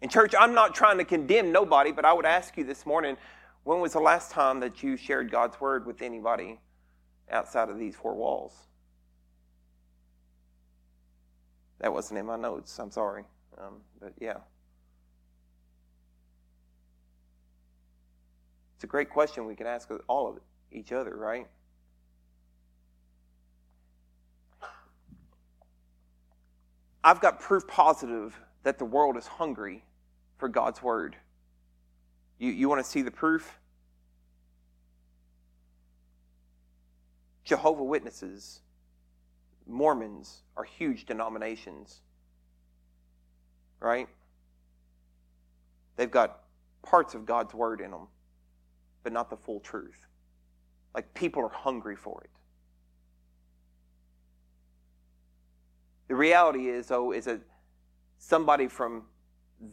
Church, 0.09 0.33
I'm 0.37 0.53
not 0.53 0.75
trying 0.75 0.97
to 0.97 1.05
condemn 1.05 1.51
nobody, 1.51 1.91
but 1.91 2.05
I 2.05 2.13
would 2.13 2.25
ask 2.25 2.57
you 2.57 2.63
this 2.63 2.85
morning 2.85 3.17
when 3.63 3.79
was 3.79 3.93
the 3.93 3.99
last 3.99 4.31
time 4.31 4.59
that 4.61 4.81
you 4.83 4.97
shared 4.97 5.31
God's 5.31 5.59
word 5.61 5.85
with 5.85 6.01
anybody 6.01 6.59
outside 7.29 7.69
of 7.69 7.77
these 7.77 7.95
four 7.95 8.15
walls? 8.15 8.53
That 11.79 11.93
wasn't 11.93 12.19
in 12.19 12.25
my 12.25 12.37
notes. 12.37 12.77
I'm 12.79 12.91
sorry. 12.91 13.23
Um, 13.57 13.75
but 13.99 14.13
yeah. 14.19 14.37
It's 18.75 18.83
a 18.83 18.87
great 18.87 19.09
question 19.09 19.45
we 19.45 19.55
can 19.55 19.67
ask 19.67 19.89
all 20.07 20.29
of 20.29 20.39
each 20.71 20.91
other, 20.91 21.15
right? 21.15 21.47
I've 27.03 27.21
got 27.21 27.39
proof 27.39 27.67
positive 27.67 28.39
that 28.63 28.77
the 28.77 28.85
world 28.85 29.17
is 29.17 29.27
hungry 29.27 29.83
for 30.39 30.50
God's 30.50 30.81
word. 30.81 31.15
You, 32.39 32.51
you 32.51 32.67
want 32.67 32.84
to 32.84 32.89
see 32.89 33.03
the 33.03 33.12
proof? 33.12 33.60
Jehovah 37.43 37.84
Witnesses, 37.84 38.62
Mormons 39.67 40.41
are 40.55 40.63
huge 40.63 41.05
denominations, 41.05 42.01
right? 43.79 44.08
They've 45.96 46.10
got 46.10 46.39
parts 46.81 47.13
of 47.13 47.25
God's 47.25 47.53
word 47.53 47.81
in 47.81 47.91
them, 47.91 48.08
but 49.03 49.12
not 49.12 49.29
the 49.29 49.38
full 49.38 49.60
truth. 49.60 50.08
Like 50.96 51.13
people 51.13 51.43
are 51.43 51.50
hungry 51.50 51.96
for 51.96 52.22
it. 52.24 52.29
The 56.08 56.15
reality 56.15 56.69
is, 56.69 56.88
though, 56.88 57.12
is 57.12 57.25
that 57.25 57.41
somebody 58.17 58.67
from 58.67 59.03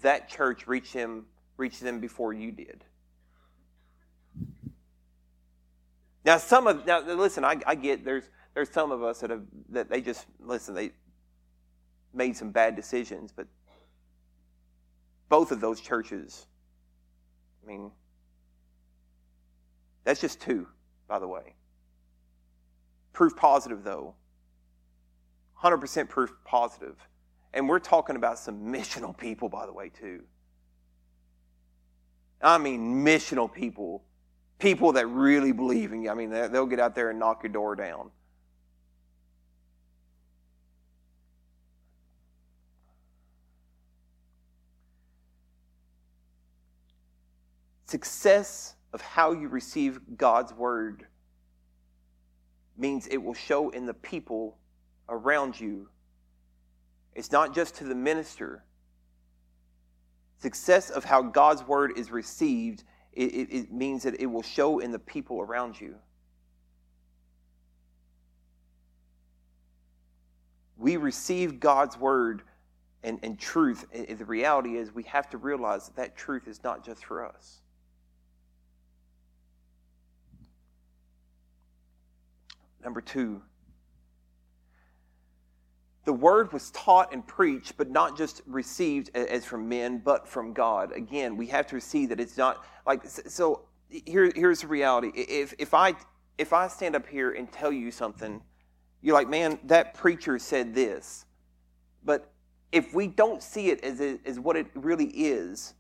that 0.03 0.29
church 0.29 0.67
reached 0.67 0.93
him, 0.93 1.27
reached 1.57 1.81
them 1.81 2.01
before 2.01 2.33
you 2.33 2.53
did. 2.53 2.85
Now, 6.25 6.39
some 6.39 6.67
of 6.67 6.87
now 6.87 7.01
listen, 7.01 7.45
I, 7.45 7.61
I 7.67 7.75
get 7.77 8.05
there's 8.05 8.25
there's 8.55 8.71
some 8.71 8.91
of 8.91 9.03
us 9.03 9.21
that 9.21 9.31
have 9.31 9.43
that 9.71 9.89
they 9.89 10.01
just 10.01 10.27
listen, 10.41 10.75
they 10.75 10.91
made 12.13 12.37
some 12.37 12.51
bad 12.51 12.75
decisions, 12.75 13.33
but 13.33 13.47
both 15.29 15.53
of 15.53 15.61
those 15.61 15.81
churches, 15.81 16.47
I 17.63 17.67
mean, 17.67 17.91
that's 20.05 20.21
just 20.21 20.41
two, 20.41 20.67
by 21.09 21.19
the 21.19 21.29
way. 21.29 21.55
Proof 23.13 23.37
positive, 23.37 23.83
though. 23.83 24.15
100% 25.63 26.09
proof 26.09 26.33
positive. 26.45 26.97
And 27.57 27.67
we're 27.67 27.79
talking 27.79 28.17
about 28.17 28.39
some 28.39 28.67
missional 28.67 29.17
people, 29.17 29.49
by 29.49 29.65
the 29.65 29.73
way, 29.73 29.89
too. 29.89 30.25
I 32.43 32.59
mean, 32.59 33.03
missional 33.03 33.51
people. 33.51 34.05
People 34.59 34.93
that 34.93 35.07
really 35.07 35.53
believe 35.53 35.95
in 35.95 36.03
you. 36.03 36.11
I 36.11 36.15
mean, 36.15 36.29
they'll 36.29 36.67
get 36.67 36.81
out 36.81 36.95
there 36.95 37.09
and 37.09 37.19
knock 37.19 37.43
your 37.43 37.51
door 37.51 37.75
down. 37.75 38.11
Success 47.87 48.75
of 48.93 49.01
how 49.01 49.33
you 49.33 49.49
receive 49.49 49.99
God's 50.19 50.53
word 50.53 51.07
means 52.77 53.07
it 53.07 53.17
will 53.17 53.33
show 53.33 53.71
in 53.71 53.87
the 53.87 53.95
people 53.95 54.59
around 55.09 55.59
you 55.59 55.89
it's 57.17 57.33
not 57.33 57.55
just 57.55 57.77
to 57.77 57.85
the 57.85 57.95
minister. 57.95 58.63
Success 60.37 60.91
of 60.91 61.03
how 61.03 61.23
God's 61.23 61.67
word 61.67 61.93
is 61.97 62.11
received, 62.11 62.85
it, 63.15 63.35
it, 63.35 63.49
it 63.51 63.73
means 63.73 64.03
that 64.03 64.21
it 64.21 64.27
will 64.27 64.43
show 64.43 64.81
in 64.81 64.93
the 64.93 64.99
people 64.99 65.41
around 65.41 65.81
you. 65.81 65.95
We 70.77 70.99
receive 70.99 71.59
God's 71.59 71.99
word 71.99 72.43
and, 73.03 73.19
and 73.23 73.39
truth. 73.39 73.87
And 73.95 74.19
the 74.19 74.27
reality 74.27 74.77
is, 74.77 74.95
we 74.95 75.05
have 75.05 75.31
to 75.31 75.39
realize 75.39 75.87
that 75.87 75.97
that 75.97 76.17
truth 76.19 76.47
is 76.47 76.63
not 76.63 76.85
just 76.85 77.03
for 77.03 77.25
us. 77.25 77.63
Number 82.85 83.01
two, 83.01 83.41
the 86.07 86.13
word 86.13 86.53
was 86.53 86.71
taught 86.71 87.13
and 87.13 87.27
preached, 87.27 87.77
but 87.77 87.91
not 87.91 88.17
just 88.17 88.41
received 88.47 89.15
as 89.15 89.45
from 89.45 89.69
men, 89.69 89.99
but 89.99 90.27
from 90.27 90.53
God. 90.53 90.93
Again, 90.93 91.37
we 91.37 91.49
have 91.49 91.67
to 91.67 91.81
see 91.81 92.07
that 92.07 92.21
it's 92.21 92.39
not 92.39 92.65
like 92.87 93.05
so. 93.05 93.63
Here, 93.89 94.33
here's 94.35 94.61
the 94.61 94.69
reality. 94.69 95.11
If 95.15 95.53
if 95.59 95.75
I 95.75 95.95
if 96.39 96.53
I 96.53 96.69
stand 96.69 96.95
up 96.95 97.09
here 97.09 97.33
and 97.33 97.51
tell 97.51 97.73
you 97.73 97.91
something, 97.91 98.41
you're 99.03 99.15
like, 99.15 99.29
man, 99.29 99.59
that 99.65 99.95
preacher 99.95 100.39
said 100.39 100.75
this. 100.75 101.27
But 102.05 102.31
if 102.71 102.95
we 102.95 103.09
don't 103.09 103.43
see 103.43 103.71
it 103.71 103.83
as, 103.83 104.01
as 104.25 104.39
what 104.39 104.57
it 104.57 104.69
really 104.75 105.07
is, 105.07 105.75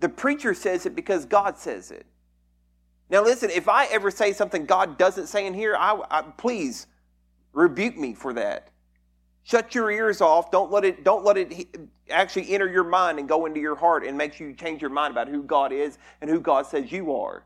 the 0.00 0.08
preacher 0.08 0.54
says 0.54 0.86
it 0.86 0.94
because 0.96 1.26
God 1.26 1.58
says 1.58 1.90
it. 1.90 2.06
Now, 3.10 3.22
listen, 3.22 3.50
if 3.50 3.68
I 3.68 3.86
ever 3.86 4.10
say 4.10 4.32
something 4.32 4.64
God 4.64 4.96
doesn't 4.96 5.26
say 5.26 5.46
in 5.46 5.52
here, 5.52 5.76
I, 5.76 6.00
I 6.10 6.22
please 6.22 6.86
rebuke 7.52 7.98
me 7.98 8.14
for 8.14 8.32
that. 8.32 8.70
Shut 9.48 9.74
your 9.74 9.90
ears 9.90 10.20
off. 10.20 10.50
Don't 10.50 10.70
let 10.70 10.84
it, 10.84 11.04
don't 11.04 11.24
let 11.24 11.38
it 11.38 11.68
actually 12.10 12.52
enter 12.52 12.68
your 12.68 12.84
mind 12.84 13.18
and 13.18 13.26
go 13.26 13.46
into 13.46 13.60
your 13.60 13.76
heart 13.76 14.04
and 14.04 14.18
make 14.18 14.38
you 14.38 14.52
change 14.52 14.82
your 14.82 14.90
mind 14.90 15.10
about 15.12 15.26
who 15.26 15.42
God 15.42 15.72
is 15.72 15.96
and 16.20 16.28
who 16.28 16.38
God 16.38 16.66
says 16.66 16.92
you 16.92 17.14
are. 17.14 17.44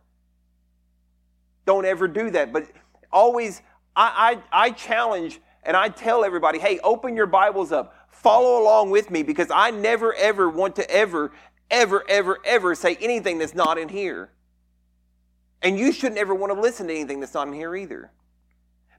Don't 1.65 1.85
ever 1.85 2.09
do 2.09 2.29
that. 2.31 2.53
But 2.53 2.67
always, 3.13 3.63
I, 3.95 4.41
I, 4.53 4.65
I 4.65 4.71
challenge 4.73 5.41
and 5.63 5.77
I 5.77 5.91
tell 5.91 6.25
everybody, 6.25 6.59
hey, 6.59 6.81
open 6.81 7.15
your 7.15 7.27
Bibles 7.27 7.71
up. 7.71 7.95
Follow 8.11 8.61
along 8.61 8.91
with 8.91 9.09
me 9.09 9.23
because 9.23 9.53
I 9.53 9.71
never, 9.71 10.13
ever 10.15 10.49
want 10.49 10.75
to 10.77 10.91
ever, 10.91 11.31
ever, 11.71 12.05
ever, 12.09 12.39
ever 12.45 12.75
say 12.75 12.97
anything 12.97 13.39
that's 13.39 13.55
not 13.55 13.79
in 13.79 13.89
here. 13.89 14.33
And 15.63 15.79
you 15.79 15.93
shouldn't 15.93 16.19
ever 16.19 16.35
want 16.35 16.53
to 16.53 16.61
listen 16.61 16.89
to 16.89 16.93
anything 16.93 17.21
that's 17.21 17.35
not 17.35 17.47
in 17.47 17.55
here 17.55 17.77
either. 17.77 18.11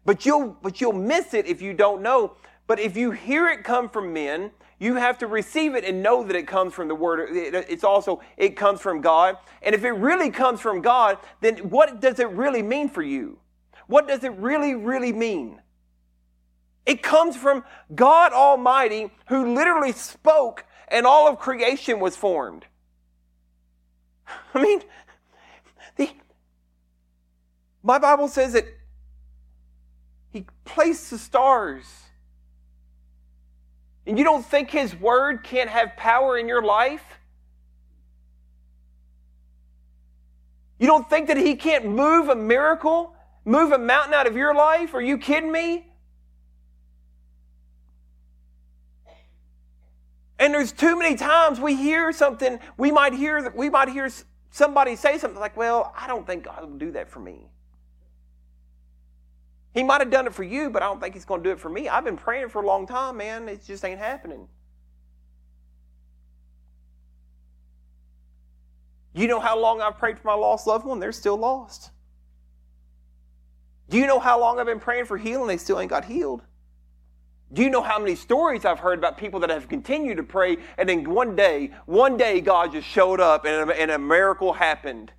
But 0.05 0.25
you'll, 0.25 0.57
but 0.61 0.79
you'll 0.79 0.93
miss 0.93 1.33
it 1.33 1.47
if 1.47 1.61
you 1.61 1.73
don't 1.73 2.01
know 2.01 2.37
but 2.67 2.79
if 2.79 2.95
you 2.95 3.11
hear 3.11 3.49
it 3.49 3.63
come 3.63 3.89
from 3.89 4.13
men, 4.13 4.51
you 4.79 4.95
have 4.95 5.17
to 5.19 5.27
receive 5.27 5.75
it 5.75 5.85
and 5.85 6.03
know 6.03 6.23
that 6.23 6.35
it 6.35 6.47
comes 6.47 6.73
from 6.73 6.87
the 6.87 6.95
word. 6.95 7.29
It's 7.31 7.83
also 7.83 8.21
it 8.37 8.55
comes 8.55 8.81
from 8.81 9.01
god. 9.01 9.37
And 9.61 9.73
if 9.73 9.83
it 9.83 9.91
really 9.91 10.29
comes 10.29 10.59
from 10.59 10.81
god 10.81 11.17
then 11.41 11.69
what 11.69 12.01
does 12.01 12.19
it 12.19 12.29
really 12.29 12.61
mean 12.61 12.89
for 12.89 13.01
you? 13.01 13.39
What 13.87 14.07
does 14.07 14.23
it 14.23 14.33
really 14.33 14.75
really 14.75 15.13
mean? 15.13 15.61
It 16.85 17.01
comes 17.01 17.35
from 17.37 17.63
god 17.95 18.33
almighty 18.33 19.11
who 19.27 19.53
literally 19.53 19.91
spoke 19.91 20.65
and 20.89 21.05
all 21.05 21.27
of 21.27 21.39
creation 21.39 21.99
was 21.99 22.15
formed. 22.15 22.65
I 24.53 24.61
mean 24.61 24.81
the 25.95 26.09
my 27.81 27.99
bible 27.99 28.27
says 28.27 28.53
that 28.53 28.65
he 30.31 30.45
placed 30.65 31.11
the 31.11 31.17
stars 31.17 31.85
and 34.05 34.17
you 34.17 34.23
don't 34.23 34.45
think 34.45 34.69
His 34.69 34.95
Word 34.95 35.43
can't 35.43 35.69
have 35.69 35.95
power 35.95 36.37
in 36.37 36.47
your 36.47 36.61
life? 36.61 37.03
You 40.79 40.87
don't 40.87 41.09
think 41.09 41.27
that 41.27 41.37
He 41.37 41.55
can't 41.55 41.85
move 41.85 42.29
a 42.29 42.35
miracle, 42.35 43.15
move 43.45 43.71
a 43.71 43.77
mountain 43.77 44.13
out 44.13 44.27
of 44.27 44.35
your 44.35 44.53
life? 44.53 44.93
Are 44.93 45.01
you 45.01 45.17
kidding 45.17 45.51
me? 45.51 45.87
And 50.39 50.53
there's 50.53 50.73
too 50.73 50.97
many 50.97 51.15
times 51.15 51.59
we 51.59 51.75
hear 51.75 52.11
something, 52.11 52.59
we 52.77 52.91
might 52.91 53.13
hear 53.13 53.49
we 53.51 53.69
might 53.69 53.87
hear 53.87 54.09
somebody 54.49 54.97
say 54.97 55.17
something 55.17 55.39
like, 55.39 55.55
"Well, 55.55 55.93
I 55.97 56.05
don't 56.07 56.27
think 56.27 56.43
God 56.43 56.61
will 56.61 56.77
do 56.77 56.91
that 56.91 57.09
for 57.09 57.19
me." 57.19 57.49
He 59.73 59.83
might 59.83 60.01
have 60.01 60.11
done 60.11 60.27
it 60.27 60.33
for 60.33 60.43
you, 60.43 60.69
but 60.69 60.83
I 60.83 60.85
don't 60.85 61.01
think 61.01 61.15
he's 61.15 61.25
going 61.25 61.41
to 61.41 61.49
do 61.49 61.51
it 61.51 61.59
for 61.59 61.69
me. 61.69 61.89
I've 61.89 62.05
been 62.05 62.17
praying 62.17 62.49
for 62.49 62.61
a 62.61 62.65
long 62.65 62.85
time, 62.85 63.17
man. 63.17 63.49
It 63.49 63.63
just 63.65 63.83
ain't 63.83 63.99
happening. 63.99 64.47
You 69.15 69.27
know 69.27 69.39
how 69.39 69.59
long 69.59 69.81
I've 69.81 69.97
prayed 69.97 70.19
for 70.19 70.27
my 70.27 70.33
lost 70.33 70.67
loved 70.67 70.85
one? 70.85 70.99
They're 70.99 71.11
still 71.11 71.37
lost. 71.37 71.91
Do 73.89 73.97
you 73.97 74.07
know 74.07 74.19
how 74.19 74.39
long 74.39 74.59
I've 74.59 74.65
been 74.65 74.79
praying 74.79 75.05
for 75.05 75.17
healing? 75.17 75.47
They 75.47 75.57
still 75.57 75.79
ain't 75.79 75.89
got 75.89 76.05
healed. 76.05 76.41
Do 77.51 77.61
you 77.61 77.69
know 77.69 77.83
how 77.83 77.99
many 77.99 78.15
stories 78.15 78.65
I've 78.65 78.79
heard 78.79 78.97
about 78.97 79.17
people 79.17 79.39
that 79.41 79.51
have 79.51 79.69
continued 79.69 80.17
to 80.17 80.23
pray 80.23 80.57
and 80.77 80.89
then 80.89 81.07
one 81.07 81.35
day, 81.35 81.71
one 81.85 82.17
day 82.17 82.41
God 82.41 82.71
just 82.71 82.87
showed 82.87 83.19
up 83.19 83.45
and 83.45 83.69
a, 83.69 83.79
and 83.79 83.91
a 83.91 83.99
miracle 83.99 84.53
happened? 84.53 85.11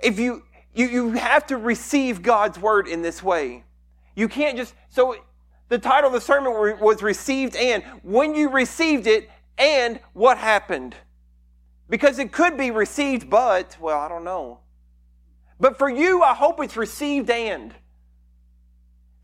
If 0.00 0.18
you, 0.18 0.44
you, 0.74 0.86
you 0.86 1.12
have 1.12 1.46
to 1.48 1.56
receive 1.56 2.22
God's 2.22 2.58
word 2.58 2.88
in 2.88 3.02
this 3.02 3.22
way. 3.22 3.64
You 4.14 4.28
can't 4.28 4.56
just, 4.56 4.74
so 4.88 5.16
The 5.68 5.78
title 5.78 6.08
of 6.08 6.14
the 6.14 6.20
sermon 6.20 6.78
was 6.80 7.02
Received 7.02 7.54
and. 7.54 7.84
When 8.02 8.34
you 8.34 8.48
received 8.48 9.06
it, 9.06 9.28
and 9.58 10.00
what 10.12 10.38
happened? 10.38 10.94
Because 11.90 12.18
it 12.18 12.32
could 12.32 12.56
be 12.56 12.70
received, 12.70 13.28
but, 13.28 13.76
well, 13.80 13.98
I 13.98 14.08
don't 14.08 14.24
know. 14.24 14.60
But 15.60 15.76
for 15.78 15.90
you, 15.90 16.22
I 16.22 16.34
hope 16.34 16.62
it's 16.62 16.76
received 16.76 17.28
and. 17.28 17.74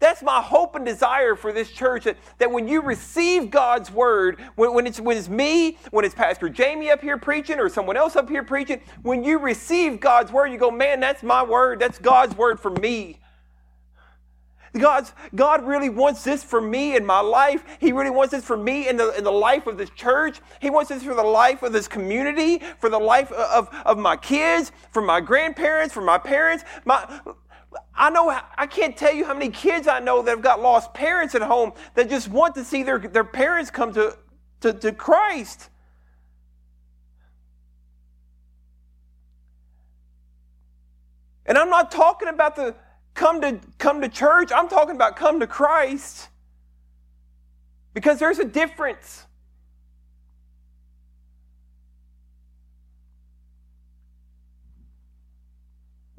That's 0.01 0.23
my 0.23 0.43
hope 0.43 0.75
and 0.75 0.85
desire 0.85 1.35
for 1.35 1.53
this 1.53 1.71
church 1.71 2.05
that, 2.05 2.19
that 2.39 2.51
when 2.51 2.69
you 2.69 2.83
receive 2.83 3.51
God's 3.51 3.91
word, 3.91 4.41
when, 4.57 4.75
when, 4.75 4.87
it's, 4.87 5.01
when 5.01 5.17
it's 5.17 5.29
me, 5.29 5.79
when 5.93 6.05
it's 6.05 6.15
Pastor 6.15 6.49
Jamie 6.49 6.91
up 6.91 7.01
here 7.01 7.17
preaching 7.17 7.59
or 7.59 7.69
someone 7.69 7.97
else 7.97 8.17
up 8.17 8.29
here 8.29 8.43
preaching, 8.43 8.81
when 9.03 9.25
you 9.25 9.39
receive 9.39 10.01
God's 10.01 10.31
word, 10.31 10.49
you 10.49 10.59
go, 10.59 10.71
man, 10.71 11.01
that's 11.01 11.23
my 11.23 11.43
word. 11.43 11.81
That's 11.81 11.99
God's 11.99 12.37
word 12.37 12.61
for 12.61 12.71
me. 12.71 13.21
God's, 14.79 15.13
God 15.35 15.65
really 15.65 15.89
wants 15.89 16.25
this 16.25 16.43
for 16.43 16.61
me 16.61 16.97
in 16.97 17.07
my 17.07 17.21
life. 17.21 17.65
He 17.79 17.93
really 17.93 18.11
wants 18.11 18.33
this 18.33 18.45
for 18.45 18.57
me 18.57 18.89
in 18.89 18.97
the, 18.97 19.17
in 19.17 19.23
the 19.23 19.33
life 19.33 19.67
of 19.69 19.79
this 19.79 19.91
church. 19.91 20.41
He 20.61 20.69
wants 20.69 20.89
this 20.89 21.05
for 21.05 21.15
the 21.15 21.23
life 21.23 21.63
of 21.63 21.73
this 21.73 21.87
community, 21.87 22.61
for 22.81 22.91
the 22.91 22.99
life 22.99 23.31
of, 23.33 23.69
of 23.87 23.99
my 23.99 24.17
kids, 24.17 24.73
for 24.91 25.01
my 25.01 25.21
grandparents, 25.21 25.95
for 25.95 26.01
my 26.01 26.19
parents. 26.19 26.65
My, 26.85 27.21
I 27.95 28.11
know, 28.11 28.37
I 28.57 28.66
can't 28.66 28.97
tell 28.97 29.12
you 29.12 29.25
how 29.25 29.35
many 29.35 29.50
kids 29.50 29.87
I 29.88 30.00
know 30.00 30.23
that 30.23 30.31
have 30.31 30.43
got 30.43 30.61
lost 30.61 30.95
parents 30.95 31.35
at 31.35 31.43
home 31.43 31.73
that 31.95 32.09
just 32.09 32.28
want 32.28 32.54
to 32.57 32.64
see 32.64 32.83
their, 32.83 32.99
their 32.99 33.25
parents 33.25 33.71
come 33.71 33.93
to, 33.95 34.16
to, 34.61 34.73
to 34.73 34.93
Christ. 34.93 35.71
And 41.47 41.59
I'm 41.59 41.71
not 41.71 41.90
talking 41.90 42.28
about 42.28 42.57
the 42.57 42.75
come 43.12 43.40
to 43.43 43.61
come 43.78 44.00
to 44.00 44.09
church. 44.09 44.50
I'm 44.52 44.69
talking 44.69 44.97
about 44.97 45.16
come 45.16 45.40
to 45.40 45.47
Christ. 45.47 46.28
Because 47.93 48.19
there's 48.19 48.38
a 48.38 48.45
difference. 48.45 49.26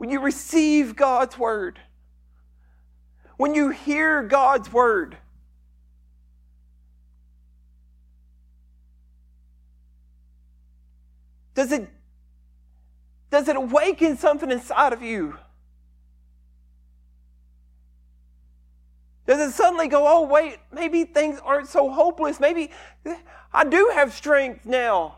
When 0.06 0.12
you 0.12 0.20
receive 0.20 0.96
God's 0.96 1.36
word, 1.36 1.80
when 3.38 3.56
you 3.56 3.70
hear 3.70 4.22
God's 4.22 4.72
word, 4.72 5.18
does 11.56 11.72
it 11.72 11.90
does 13.32 13.48
it 13.48 13.56
awaken 13.56 14.16
something 14.16 14.52
inside 14.52 14.94
of 14.94 15.02
you? 15.02 15.40
Does 19.26 19.40
it 19.40 19.56
suddenly 19.56 19.88
go, 19.88 20.06
oh, 20.08 20.28
wait, 20.28 20.60
maybe 20.72 21.06
things 21.06 21.40
aren't 21.44 21.68
so 21.68 21.90
hopeless? 21.90 22.40
Maybe 22.40 22.70
I 23.52 23.64
do 23.64 23.92
have 23.96 24.14
strength 24.14 24.68
now. 24.68 25.18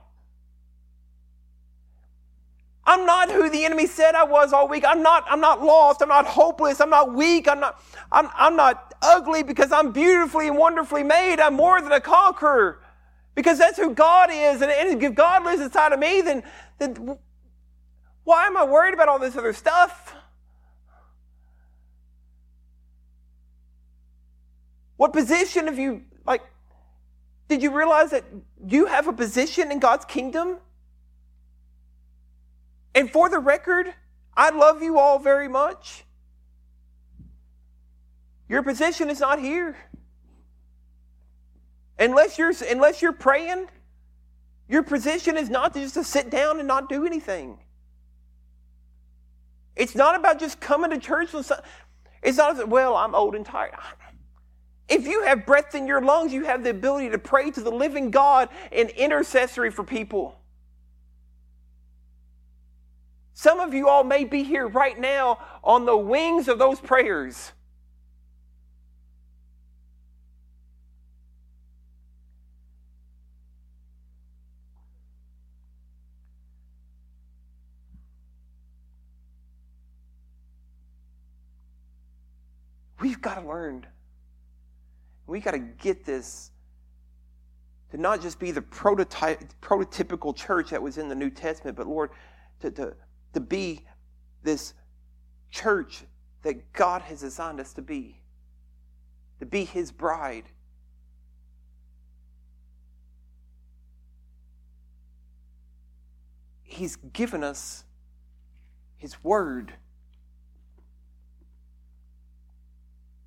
I'm 2.97 3.05
not 3.05 3.31
who 3.31 3.47
the 3.47 3.63
enemy 3.63 3.85
said 3.85 4.15
I 4.15 4.23
was 4.23 4.53
all 4.53 4.67
week. 4.67 4.83
I'm 4.87 5.03
not, 5.03 5.23
I'm 5.29 5.39
not 5.39 5.61
lost. 5.61 6.01
I'm 6.01 6.09
not 6.09 6.25
hopeless. 6.25 6.81
I'm 6.81 6.89
not 6.89 7.13
weak. 7.13 7.47
I'm 7.47 7.59
not, 7.59 7.79
I'm, 8.11 8.27
I'm 8.33 8.55
not 8.55 8.95
ugly 9.03 9.43
because 9.43 9.71
I'm 9.71 9.91
beautifully 9.91 10.47
and 10.47 10.57
wonderfully 10.57 11.03
made. 11.03 11.39
I'm 11.39 11.53
more 11.53 11.79
than 11.79 11.91
a 11.91 12.01
conqueror 12.01 12.79
because 13.35 13.59
that's 13.59 13.77
who 13.77 13.93
God 13.93 14.29
is. 14.31 14.63
And, 14.63 14.71
if 14.71 15.13
God 15.13 15.45
lives 15.45 15.61
inside 15.61 15.93
of 15.93 15.99
me, 15.99 16.21
then, 16.21 16.41
then 16.79 17.19
why 18.23 18.47
am 18.47 18.57
I 18.57 18.65
worried 18.65 18.95
about 18.95 19.09
all 19.09 19.19
this 19.19 19.35
other 19.37 19.53
stuff? 19.53 20.15
What 24.95 25.13
position 25.13 25.67
have 25.67 25.77
you, 25.77 26.01
like, 26.25 26.41
did 27.47 27.61
you 27.61 27.77
realize 27.77 28.09
that 28.09 28.23
you 28.67 28.87
have 28.87 29.07
a 29.07 29.13
position 29.13 29.71
in 29.71 29.77
God's 29.77 30.03
kingdom? 30.03 30.57
And 32.97 33.11
for 33.11 33.29
the 33.29 33.37
record, 33.37 33.93
I 34.35 34.49
love 34.49 34.81
you 34.81 34.97
all 34.97 35.19
very 35.19 35.47
much. 35.47 36.03
Your 38.49 38.63
position 38.63 39.11
is 39.11 39.19
not 39.19 39.37
here. 39.37 39.77
Unless 41.99 42.39
you're, 42.39 42.53
unless 42.67 43.03
you're 43.03 43.13
praying, 43.13 43.67
your 44.67 44.81
position 44.81 45.37
is 45.37 45.47
not 45.47 45.75
just 45.75 45.93
to 45.93 46.03
sit 46.03 46.31
down 46.31 46.57
and 46.57 46.67
not 46.67 46.89
do 46.89 47.05
anything. 47.05 47.59
It's 49.75 49.93
not 49.93 50.15
about 50.15 50.39
just 50.39 50.59
coming 50.59 50.89
to 50.89 50.97
church. 50.97 51.35
It's 52.23 52.37
not, 52.37 52.67
well, 52.67 52.95
I'm 52.95 53.13
old 53.13 53.35
and 53.35 53.45
tired. 53.45 53.75
If 54.89 55.05
you 55.05 55.21
have 55.21 55.45
breath 55.45 55.75
in 55.75 55.85
your 55.85 56.01
lungs, 56.01 56.33
you 56.33 56.45
have 56.45 56.63
the 56.63 56.71
ability 56.71 57.11
to 57.11 57.19
pray 57.19 57.51
to 57.51 57.61
the 57.61 57.69
living 57.69 58.09
God 58.09 58.49
in 58.71 58.89
intercessory 58.89 59.69
for 59.69 59.83
people. 59.83 60.39
Some 63.39 63.59
of 63.59 63.71
you 63.71 63.87
all 63.87 64.03
may 64.03 64.23
be 64.23 64.41
here 64.41 64.65
right 64.65 64.99
now 64.99 65.37
on 65.63 65.85
the 65.85 65.95
wings 65.95 66.47
of 66.47 66.57
those 66.57 66.79
prayers. 66.79 67.51
We've 82.99 83.21
got 83.21 83.35
to 83.35 83.47
learn 83.47 83.85
we 85.27 85.41
got 85.41 85.51
to 85.51 85.59
get 85.59 86.03
this 86.03 86.49
to 87.91 87.97
not 87.97 88.19
just 88.19 88.39
be 88.39 88.49
the 88.49 88.63
prototype, 88.63 89.43
prototypical 89.61 90.35
church 90.35 90.71
that 90.71 90.81
was 90.81 90.97
in 90.97 91.07
the 91.07 91.13
New 91.13 91.29
Testament, 91.29 91.77
but 91.77 91.85
Lord, 91.85 92.09
to, 92.61 92.71
to, 92.71 92.95
to 93.37 93.41
be 93.41 93.85
this 94.41 94.73
church 95.51 96.05
that 96.41 96.73
God 96.73 97.03
has 97.03 97.21
assigned 97.21 97.59
us 97.59 97.71
to 97.73 97.83
be, 97.83 98.19
to 99.39 99.45
be 99.45 99.63
His 99.63 99.91
bride. 99.91 100.45
He's 106.63 106.95
given 106.95 107.43
us 107.43 107.83
His 108.97 109.23
Word. 109.23 109.71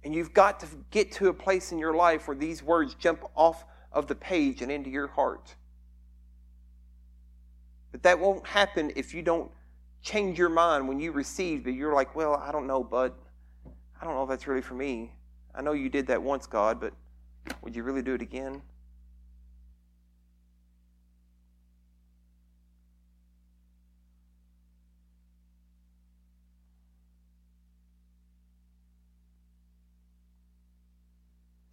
And 0.03 0.13
you've 0.13 0.35
got 0.35 0.59
to 0.59 0.67
get 0.91 1.13
to 1.13 1.29
a 1.29 1.33
place 1.33 1.71
in 1.71 1.79
your 1.79 1.95
life 1.95 2.27
where 2.27 2.37
these 2.37 2.65
words 2.65 2.97
jump 2.97 3.23
off 3.37 3.65
of 3.93 4.09
the 4.09 4.17
page 4.17 4.61
and 4.61 4.73
into 4.73 4.91
your 4.91 5.07
heart. 5.07 5.55
But 7.93 8.03
that 8.03 8.19
won't 8.19 8.45
happen 8.45 8.91
if 8.97 9.15
you 9.15 9.23
don't 9.23 9.53
change 10.03 10.39
your 10.39 10.49
mind 10.49 10.89
when 10.89 10.99
you 11.01 11.13
receive 11.13 11.65
but 11.65 11.75
you're 11.75 11.95
like, 11.95 12.15
well, 12.15 12.35
I 12.35 12.53
don't 12.53 12.67
know, 12.67 12.83
bud. 12.83 13.13
I 14.01 14.05
don't 14.05 14.15
know 14.15 14.23
if 14.23 14.29
that's 14.29 14.47
really 14.47 14.63
for 14.63 14.75
me. 14.75 15.13
I 15.55 15.63
know 15.63 15.73
you 15.73 15.89
did 15.89 16.07
that 16.07 16.23
once, 16.23 16.47
God, 16.47 16.81
but 16.81 16.95
would 17.63 17.77
you 17.77 17.83
really 17.83 18.03
do 18.03 18.15
it 18.15 18.23
again? 18.23 18.63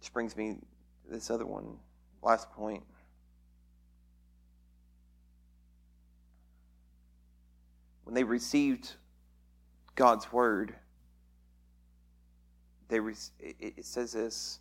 Which 0.00 0.12
brings 0.12 0.36
me 0.36 0.56
to 1.06 1.10
this 1.10 1.30
other 1.30 1.46
one, 1.46 1.76
last 2.22 2.50
point. 2.52 2.82
When 8.08 8.14
they 8.14 8.24
received 8.24 8.94
God's 9.94 10.32
word, 10.32 10.74
they 12.88 13.00
re- 13.00 13.12
it 13.38 13.84
says 13.84 14.12
this. 14.12 14.60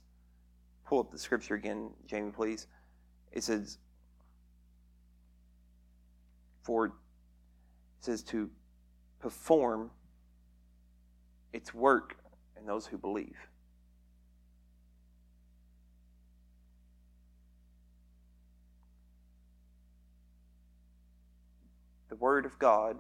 Pull 0.86 1.00
up 1.00 1.12
the 1.12 1.18
scripture 1.18 1.56
again, 1.56 1.92
Jamie, 2.08 2.34
please. 2.34 2.68
It 3.32 3.46
says, 3.46 3.78
for 6.62 6.88
it 6.88 6.92
says 8.02 8.22
to 8.24 8.50
perform 9.22 9.92
its 11.54 11.74
work 11.74 12.18
in 12.60 12.66
those 12.66 12.86
who 12.86 12.98
believe. 12.98 13.38
the 22.10 22.16
Word 22.18 22.46
of 22.46 22.58
God, 22.58 22.98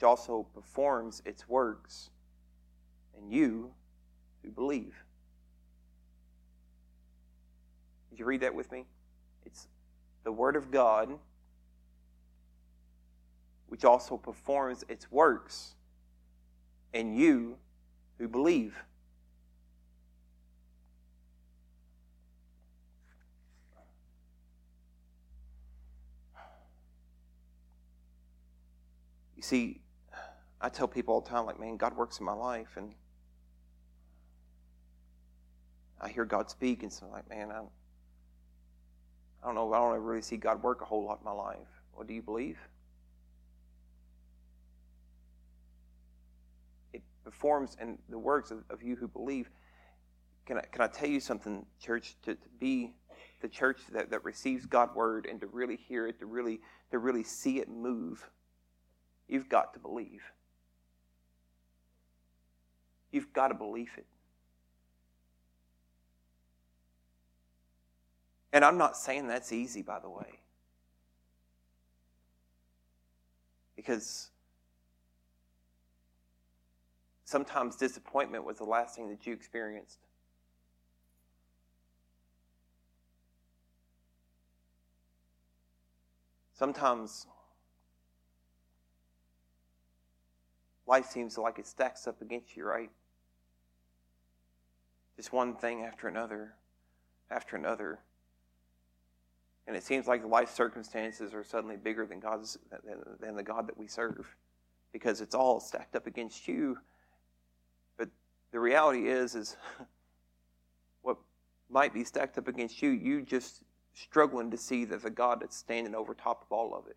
which 0.00 0.06
also 0.06 0.46
performs 0.54 1.20
its 1.26 1.46
works, 1.46 2.08
and 3.14 3.30
you 3.30 3.70
who 4.42 4.50
believe. 4.50 4.94
Did 8.08 8.18
you 8.18 8.24
read 8.24 8.40
that 8.40 8.54
with 8.54 8.72
me? 8.72 8.86
It's 9.44 9.68
the 10.24 10.32
Word 10.32 10.56
of 10.56 10.70
God, 10.70 11.18
which 13.68 13.84
also 13.84 14.16
performs 14.16 14.86
its 14.88 15.10
works, 15.10 15.74
and 16.94 17.14
you 17.14 17.58
who 18.16 18.26
believe. 18.26 18.74
You 29.36 29.42
see, 29.42 29.79
I 30.60 30.68
tell 30.68 30.86
people 30.86 31.14
all 31.14 31.20
the 31.20 31.30
time, 31.30 31.46
like, 31.46 31.58
man, 31.58 31.76
God 31.76 31.96
works 31.96 32.18
in 32.18 32.26
my 32.26 32.34
life, 32.34 32.76
and 32.76 32.92
I 36.00 36.08
hear 36.08 36.24
God 36.24 36.50
speak, 36.50 36.82
and 36.82 36.92
so 36.92 37.06
I'm 37.06 37.12
like, 37.12 37.28
man, 37.28 37.50
I, 37.50 37.60
I 39.42 39.46
don't 39.46 39.54
know, 39.54 39.72
I 39.72 39.78
don't 39.78 39.98
really 40.02 40.22
see 40.22 40.36
God 40.36 40.62
work 40.62 40.82
a 40.82 40.84
whole 40.84 41.04
lot 41.04 41.20
in 41.20 41.24
my 41.24 41.32
life. 41.32 41.68
What 41.94 42.06
do 42.06 42.14
you 42.14 42.22
believe? 42.22 42.58
It 46.92 47.02
performs 47.24 47.76
in 47.80 47.98
the 48.08 48.18
works 48.18 48.50
of, 48.50 48.64
of 48.70 48.82
you 48.82 48.96
who 48.96 49.08
believe. 49.08 49.48
Can 50.46 50.58
I, 50.58 50.62
can 50.62 50.82
I 50.82 50.88
tell 50.88 51.08
you 51.08 51.20
something, 51.20 51.64
church? 51.80 52.16
To, 52.24 52.34
to 52.34 52.48
be 52.58 52.94
the 53.40 53.48
church 53.48 53.80
that, 53.92 54.10
that 54.10 54.24
receives 54.24 54.66
God's 54.66 54.94
word 54.94 55.26
and 55.26 55.40
to 55.40 55.46
really 55.46 55.76
hear 55.76 56.06
it, 56.06 56.18
to 56.18 56.26
really, 56.26 56.60
to 56.90 56.98
really 56.98 57.22
see 57.22 57.60
it 57.60 57.68
move, 57.68 58.28
you've 59.28 59.48
got 59.48 59.72
to 59.74 59.80
believe. 59.80 60.22
You've 63.12 63.32
got 63.32 63.48
to 63.48 63.54
believe 63.54 63.90
it. 63.96 64.06
And 68.52 68.64
I'm 68.64 68.78
not 68.78 68.96
saying 68.96 69.28
that's 69.28 69.52
easy, 69.52 69.82
by 69.82 70.00
the 70.00 70.10
way. 70.10 70.40
Because 73.76 74.30
sometimes 77.24 77.76
disappointment 77.76 78.44
was 78.44 78.58
the 78.58 78.64
last 78.64 78.96
thing 78.96 79.08
that 79.08 79.26
you 79.26 79.32
experienced. 79.32 79.98
Sometimes 86.52 87.26
life 90.86 91.06
seems 91.06 91.38
like 91.38 91.58
it 91.58 91.66
stacks 91.66 92.06
up 92.06 92.20
against 92.20 92.56
you, 92.56 92.64
right? 92.64 92.90
Just 95.20 95.34
one 95.34 95.54
thing 95.54 95.82
after 95.82 96.08
another, 96.08 96.54
after 97.30 97.54
another. 97.54 97.98
And 99.66 99.76
it 99.76 99.82
seems 99.82 100.06
like 100.06 100.24
life 100.24 100.48
circumstances 100.48 101.34
are 101.34 101.44
suddenly 101.44 101.76
bigger 101.76 102.06
than 102.06 102.20
God's 102.20 102.56
than, 102.70 103.02
than 103.20 103.36
the 103.36 103.42
God 103.42 103.68
that 103.68 103.76
we 103.76 103.86
serve. 103.86 104.34
Because 104.94 105.20
it's 105.20 105.34
all 105.34 105.60
stacked 105.60 105.94
up 105.94 106.06
against 106.06 106.48
you. 106.48 106.78
But 107.98 108.08
the 108.50 108.60
reality 108.60 109.10
is 109.10 109.34
is 109.34 109.58
what 111.02 111.18
might 111.68 111.92
be 111.92 112.02
stacked 112.02 112.38
up 112.38 112.48
against 112.48 112.80
you, 112.80 112.88
you 112.88 113.20
just 113.20 113.60
struggling 113.92 114.50
to 114.52 114.56
see 114.56 114.86
that 114.86 115.02
the 115.02 115.10
God 115.10 115.42
that's 115.42 115.54
standing 115.54 115.94
over 115.94 116.14
top 116.14 116.46
of 116.46 116.50
all 116.50 116.74
of 116.74 116.86
it. 116.86 116.96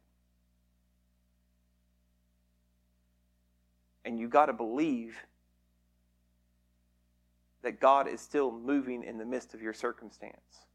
And 4.05 4.17
you 4.17 4.29
got 4.29 4.45
to 4.45 4.53
believe 4.53 5.17
that 7.63 7.79
God 7.79 8.07
is 8.07 8.21
still 8.21 8.51
moving 8.51 9.03
in 9.03 9.17
the 9.17 9.25
midst 9.25 9.53
of 9.53 9.61
your 9.61 9.73
circumstance. 9.73 10.65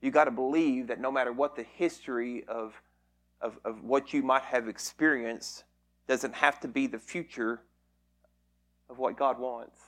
You 0.00 0.10
got 0.10 0.24
to 0.24 0.32
believe 0.32 0.88
that 0.88 1.00
no 1.00 1.12
matter 1.12 1.32
what 1.32 1.54
the 1.54 1.62
history 1.62 2.44
of, 2.48 2.74
of, 3.40 3.58
of 3.64 3.84
what 3.84 4.12
you 4.12 4.22
might 4.22 4.42
have 4.42 4.68
experienced, 4.68 5.64
doesn't 6.08 6.34
have 6.34 6.58
to 6.60 6.68
be 6.68 6.88
the 6.88 6.98
future 6.98 7.60
of 8.90 8.98
what 8.98 9.16
God 9.16 9.38
wants. 9.38 9.78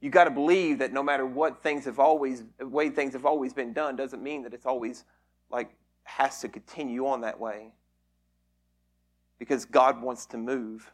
You 0.00 0.10
got 0.10 0.24
to 0.24 0.30
believe 0.30 0.78
that 0.78 0.92
no 0.92 1.02
matter 1.02 1.26
what 1.26 1.60
things 1.60 1.84
have 1.86 1.98
always, 1.98 2.44
way 2.60 2.88
things 2.88 3.14
have 3.14 3.26
always 3.26 3.52
been 3.52 3.72
done, 3.72 3.96
doesn't 3.96 4.22
mean 4.22 4.44
that 4.44 4.54
it's 4.54 4.64
always 4.64 5.04
like 5.50 5.70
has 6.04 6.40
to 6.40 6.48
continue 6.48 7.08
on 7.08 7.20
that 7.22 7.38
way 7.38 7.72
because 9.38 9.64
God 9.64 10.02
wants 10.02 10.26
to 10.26 10.36
move. 10.38 10.90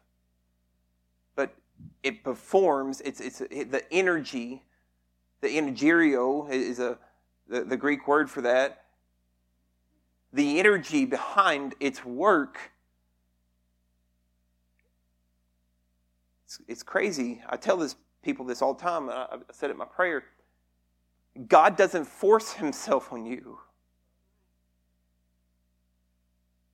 But 1.37 1.55
it 2.03 2.23
performs, 2.23 3.01
it's, 3.01 3.21
it's 3.21 3.39
the 3.39 3.83
energy, 3.91 4.63
the 5.41 5.49
energerio 5.49 6.51
is 6.51 6.79
a, 6.79 6.99
the, 7.49 7.65
the 7.65 7.77
Greek 7.77 8.07
word 8.09 8.31
for 8.31 8.41
that. 8.43 8.85
The 10.33 10.59
energy 10.59 11.05
behind 11.05 11.75
its 11.81 12.05
work. 12.05 12.73
It's, 16.47 16.61
it's 16.67 16.83
crazy. 16.83 17.43
I 17.49 17.57
tell 17.57 17.77
this 17.77 17.97
people 18.23 18.45
this 18.45 18.63
all 18.63 18.75
the 18.75 18.83
time. 18.83 19.11
I, 19.11 19.27
I 19.31 19.39
said 19.53 19.71
it 19.71 19.75
in 19.75 19.79
my 19.79 19.85
prayer. 19.85 20.25
God 21.49 21.77
doesn't 21.77 22.05
force 22.05 22.53
himself 22.53 23.13
on 23.13 23.27
you. 23.27 23.59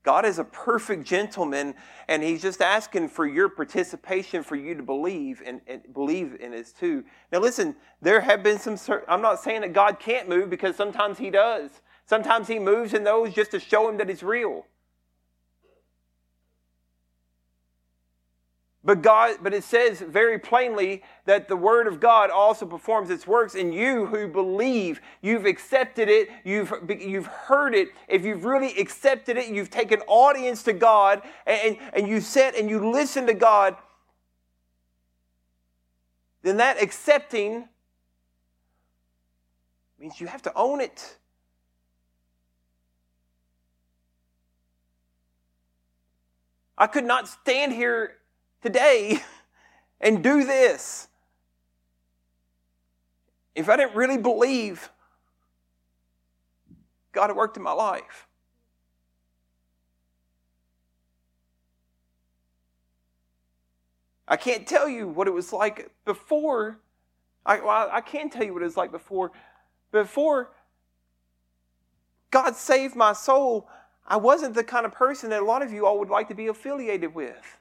God 0.02 0.24
is 0.24 0.38
a 0.38 0.44
perfect 0.44 1.04
gentleman, 1.04 1.74
and 2.08 2.22
He's 2.22 2.40
just 2.40 2.62
asking 2.62 3.08
for 3.08 3.26
your 3.26 3.48
participation 3.48 4.42
for 4.42 4.56
you 4.56 4.74
to 4.74 4.82
believe 4.82 5.42
and, 5.44 5.60
and, 5.66 5.82
believe 5.92 6.36
in 6.40 6.52
His 6.52 6.72
too. 6.72 7.04
Now, 7.30 7.40
listen, 7.40 7.76
there 8.00 8.20
have 8.20 8.42
been 8.42 8.58
some. 8.58 8.78
I'm 9.08 9.20
not 9.20 9.42
saying 9.42 9.60
that 9.60 9.74
God 9.74 9.98
can't 10.00 10.28
move 10.28 10.48
because 10.48 10.74
sometimes 10.74 11.18
He 11.18 11.30
does. 11.30 11.70
Sometimes 12.06 12.48
He 12.48 12.58
moves 12.58 12.94
in 12.94 13.04
those 13.04 13.34
just 13.34 13.50
to 13.50 13.60
show 13.60 13.88
Him 13.88 13.98
that 13.98 14.08
He's 14.08 14.22
real. 14.22 14.64
But 18.82 19.02
God, 19.02 19.36
but 19.42 19.52
it 19.52 19.62
says 19.62 20.00
very 20.00 20.38
plainly 20.38 21.02
that 21.26 21.48
the 21.48 21.56
word 21.56 21.86
of 21.86 22.00
God 22.00 22.30
also 22.30 22.64
performs 22.64 23.10
its 23.10 23.26
works 23.26 23.54
in 23.54 23.74
you 23.74 24.06
who 24.06 24.26
believe. 24.26 25.02
You've 25.20 25.44
accepted 25.44 26.08
it, 26.08 26.30
you've, 26.44 26.72
you've 26.98 27.26
heard 27.26 27.74
it. 27.74 27.88
If 28.08 28.24
you've 28.24 28.46
really 28.46 28.78
accepted 28.78 29.36
it, 29.36 29.48
you've 29.48 29.70
taken 29.70 30.00
audience 30.06 30.62
to 30.62 30.72
God 30.72 31.20
and, 31.46 31.76
and 31.92 32.08
you 32.08 32.22
sit 32.22 32.54
and 32.54 32.70
you 32.70 32.90
listen 32.90 33.26
to 33.26 33.34
God, 33.34 33.76
then 36.42 36.56
that 36.56 36.82
accepting 36.82 37.68
means 39.98 40.18
you 40.18 40.26
have 40.26 40.40
to 40.40 40.52
own 40.56 40.80
it. 40.80 41.18
I 46.78 46.86
could 46.86 47.04
not 47.04 47.28
stand 47.28 47.74
here 47.74 48.16
today 48.62 49.23
and 50.01 50.23
do 50.23 50.44
this. 50.44 51.09
If 53.55 53.68
I 53.68 53.77
didn't 53.77 53.94
really 53.94 54.18
believe 54.18 54.90
God 57.12 57.29
had 57.29 57.37
worked 57.37 57.57
in 57.57 57.62
my 57.62 57.73
life. 57.73 58.27
I 64.29 64.37
can't 64.37 64.66
tell 64.66 64.88
you 64.88 65.09
what 65.09 65.27
it 65.27 65.33
was 65.33 65.53
like 65.53 65.90
before. 66.05 66.79
I, 67.44 67.59
well, 67.61 67.88
I 67.90 68.01
can 68.01 68.31
tell 68.31 68.44
you 68.44 68.53
what 68.53 68.62
it 68.62 68.66
was 68.66 68.77
like 68.77 68.92
before. 68.92 69.33
Before 69.90 70.53
God 72.31 72.55
saved 72.55 72.94
my 72.94 73.12
soul, 73.12 73.68
I 74.07 74.16
wasn't 74.16 74.55
the 74.55 74.62
kind 74.62 74.87
of 74.87 74.92
person 74.92 75.31
that 75.31 75.42
a 75.42 75.44
lot 75.44 75.62
of 75.62 75.73
you 75.73 75.85
all 75.85 75.99
would 75.99 76.11
like 76.11 76.29
to 76.29 76.35
be 76.35 76.46
affiliated 76.46 77.12
with. 77.12 77.59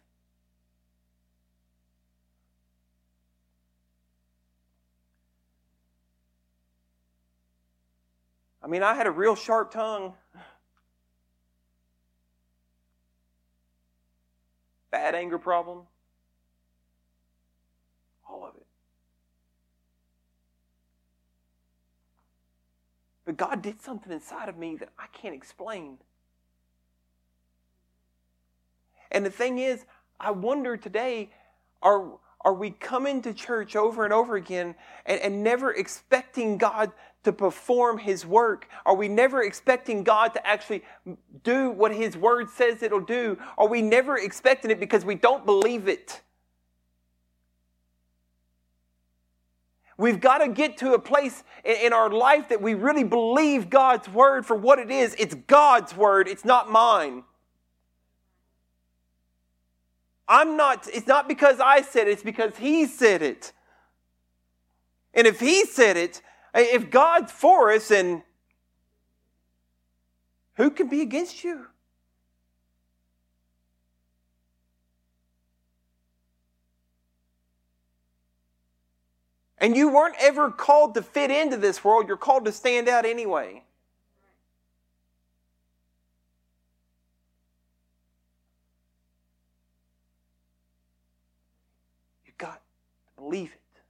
Mean, 8.69 8.84
I 8.84 8.93
had 8.93 9.08
a 9.08 9.12
real 9.12 9.36
sharp 9.36 9.71
tongue. 9.71 10.13
Bad 14.91 15.15
anger 15.15 15.38
problem. 15.38 15.82
All 18.29 18.45
of 18.45 18.55
it. 18.55 18.65
But 23.25 23.38
God 23.38 23.62
did 23.62 23.82
something 23.82 24.12
inside 24.12 24.49
of 24.49 24.58
me 24.58 24.75
that 24.77 24.89
I 24.97 25.08
can't 25.13 25.36
explain. 25.36 25.97
And 29.12 29.25
the 29.25 29.32
thing 29.32 29.60
is, 29.60 29.86
I 30.19 30.32
wonder 30.32 30.77
today 30.77 31.29
are, 31.82 32.19
are 32.45 32.54
we 32.54 32.71
coming 32.71 33.21
to 33.23 33.34
church 33.34 33.75
over 33.75 34.06
and 34.06 34.13
over 34.13 34.36
again 34.36 34.75
and, 35.06 35.19
and 35.21 35.43
never 35.43 35.73
expecting 35.73 36.58
God 36.58 36.91
to 37.23 37.34
perform 37.34 37.97
His 37.97 38.25
work? 38.25 38.69
Are 38.86 38.95
we 38.95 39.10
never 39.10 39.43
expecting 39.43 40.04
God 40.04 40.34
to 40.34 40.47
actually 40.47 40.84
do 41.43 41.69
what 41.69 41.93
His 41.93 42.15
Word 42.15 42.49
says 42.49 42.82
it'll 42.82 43.02
do? 43.02 43.38
Are 43.58 43.67
we 43.67 43.82
never 43.82 44.17
expecting 44.17 44.71
it 44.71 44.80
because 44.80 45.04
we 45.04 45.15
don't 45.15 45.45
believe 45.45 45.88
it? 45.88 46.21
We've 49.97 50.21
got 50.21 50.38
to 50.38 50.47
get 50.47 50.78
to 50.78 50.93
a 50.93 50.99
place 50.99 51.43
in 51.65 51.91
our 51.91 52.10
life 52.10 52.47
that 52.47 52.62
we 52.62 52.73
really 52.73 53.04
believe 53.04 53.69
God's 53.69 54.08
Word 54.08 54.45
for 54.45 54.56
what 54.56 54.80
it 54.80 54.89
is. 54.89 55.13
It's 55.19 55.36
God's 55.36 55.93
Word, 55.93 56.30
it's 56.30 56.45
not 56.45 56.71
mine. 56.71 57.23
I'm 60.30 60.56
not, 60.56 60.88
it's 60.94 61.08
not 61.08 61.28
because 61.28 61.60
I 61.60 61.82
said 61.82 62.08
it, 62.08 62.12
it's 62.12 62.24
because 62.24 62.56
He 62.58 62.86
said 62.86 63.24
it. 63.24 63.52
And 65.13 65.26
if 65.26 65.39
He 65.39 65.65
said 65.65 65.98
it, 65.98 66.22
If 66.54 66.92
God's 66.92 67.32
for 67.32 67.72
us, 67.72 67.88
then 67.88 68.24
who 70.56 70.70
can 70.70 70.88
be 70.88 71.02
against 71.02 71.44
you? 71.44 71.65
And 79.58 79.76
you 79.76 79.89
weren't 79.89 80.15
ever 80.20 80.52
called 80.52 80.94
to 80.94 81.02
fit 81.02 81.32
into 81.32 81.58
this 81.58 81.84
world, 81.84 82.08
you're 82.08 82.18
called 82.18 82.46
to 82.46 82.52
stand 82.52 82.88
out 82.88 83.06
anyway. 83.06 83.63
Believe 93.30 93.52
it. 93.52 93.82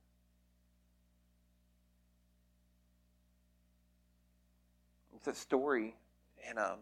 It's 5.16 5.28
a 5.28 5.34
story 5.34 5.96
in 6.50 6.58
um, 6.58 6.80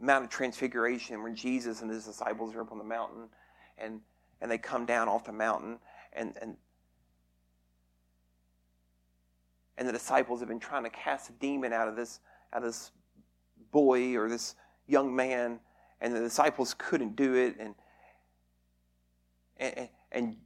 Mount 0.00 0.24
of 0.24 0.30
Transfiguration 0.30 1.22
where 1.22 1.32
Jesus 1.32 1.82
and 1.82 1.90
his 1.90 2.06
disciples 2.06 2.56
are 2.56 2.62
up 2.62 2.72
on 2.72 2.78
the 2.78 2.84
mountain 2.84 3.28
and 3.76 4.00
and 4.40 4.50
they 4.50 4.58
come 4.58 4.84
down 4.84 5.08
off 5.08 5.24
the 5.24 5.32
mountain 5.32 5.78
and 6.12 6.34
and 6.42 6.56
and 9.76 9.86
the 9.86 9.92
disciples 9.92 10.40
have 10.40 10.48
been 10.48 10.58
trying 10.58 10.82
to 10.82 10.90
cast 10.90 11.30
a 11.30 11.32
demon 11.34 11.72
out 11.72 11.86
of 11.86 11.94
this 11.94 12.18
out 12.52 12.62
of 12.62 12.68
this 12.68 12.90
boy 13.70 14.16
or 14.16 14.28
this 14.28 14.56
young 14.88 15.14
man 15.14 15.60
and 16.00 16.14
the 16.14 16.20
disciples 16.20 16.74
couldn't 16.78 17.14
do 17.14 17.34
it 17.34 17.56
and 17.60 17.74
and, 19.58 19.88
and 20.12 20.36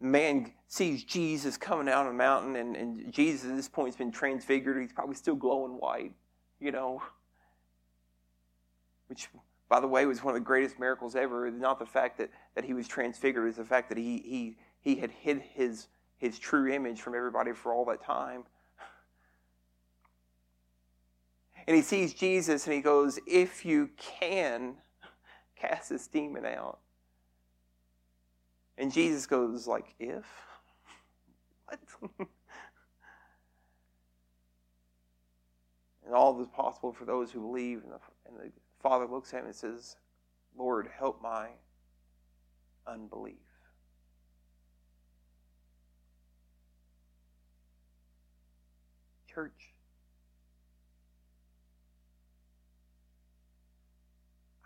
man 0.00 0.52
sees 0.68 1.04
Jesus 1.04 1.56
coming 1.56 1.86
down 1.86 2.06
the 2.06 2.12
mountain 2.12 2.56
and, 2.56 2.76
and 2.76 3.12
Jesus 3.12 3.50
at 3.50 3.56
this 3.56 3.68
point 3.68 3.88
has 3.88 3.96
been 3.96 4.12
transfigured 4.12 4.80
he's 4.80 4.92
probably 4.92 5.14
still 5.14 5.36
glowing 5.36 5.72
white 5.72 6.12
you 6.60 6.70
know 6.70 7.02
which 9.08 9.28
by 9.68 9.80
the 9.80 9.88
way, 9.88 10.06
was 10.06 10.22
one 10.22 10.34
of 10.34 10.40
the 10.40 10.44
greatest 10.44 10.78
miracles 10.78 11.16
ever. 11.16 11.50
Not 11.50 11.78
the 11.78 11.86
fact 11.86 12.18
that, 12.18 12.30
that 12.54 12.64
he 12.64 12.74
was 12.74 12.86
transfigured, 12.86 13.48
is 13.48 13.56
the 13.56 13.64
fact 13.64 13.88
that 13.88 13.98
he, 13.98 14.22
he, 14.24 14.56
he 14.80 15.00
had 15.00 15.10
hid 15.10 15.40
his, 15.40 15.88
his 16.16 16.38
true 16.38 16.72
image 16.72 17.00
from 17.00 17.14
everybody 17.14 17.52
for 17.52 17.72
all 17.72 17.84
that 17.86 18.02
time. 18.02 18.44
And 21.66 21.74
he 21.74 21.82
sees 21.82 22.12
Jesus 22.12 22.66
and 22.66 22.74
he 22.74 22.82
goes, 22.82 23.18
If 23.26 23.64
you 23.64 23.90
can, 23.96 24.74
cast 25.56 25.88
this 25.88 26.06
demon 26.06 26.44
out. 26.44 26.78
And 28.76 28.92
Jesus 28.92 29.26
goes, 29.26 29.66
like, 29.66 29.94
if? 29.98 30.24
What? 31.66 31.80
and 36.04 36.14
all 36.14 36.40
is 36.40 36.48
possible 36.48 36.92
for 36.92 37.06
those 37.06 37.30
who 37.30 37.40
believe. 37.40 37.82
And 37.82 37.92
the, 37.92 37.98
and 38.26 38.36
the 38.36 38.52
Father 38.82 39.06
looks 39.06 39.32
at 39.32 39.40
him 39.40 39.46
and 39.46 39.54
says, 39.54 39.96
Lord, 40.56 40.88
help 40.96 41.22
my 41.22 41.48
unbelief. 42.86 43.36
Church, 49.26 49.74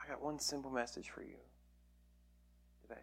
I 0.02 0.08
got 0.08 0.22
one 0.22 0.38
simple 0.38 0.70
message 0.70 1.08
for 1.08 1.22
you 1.22 1.36
today. 2.82 3.00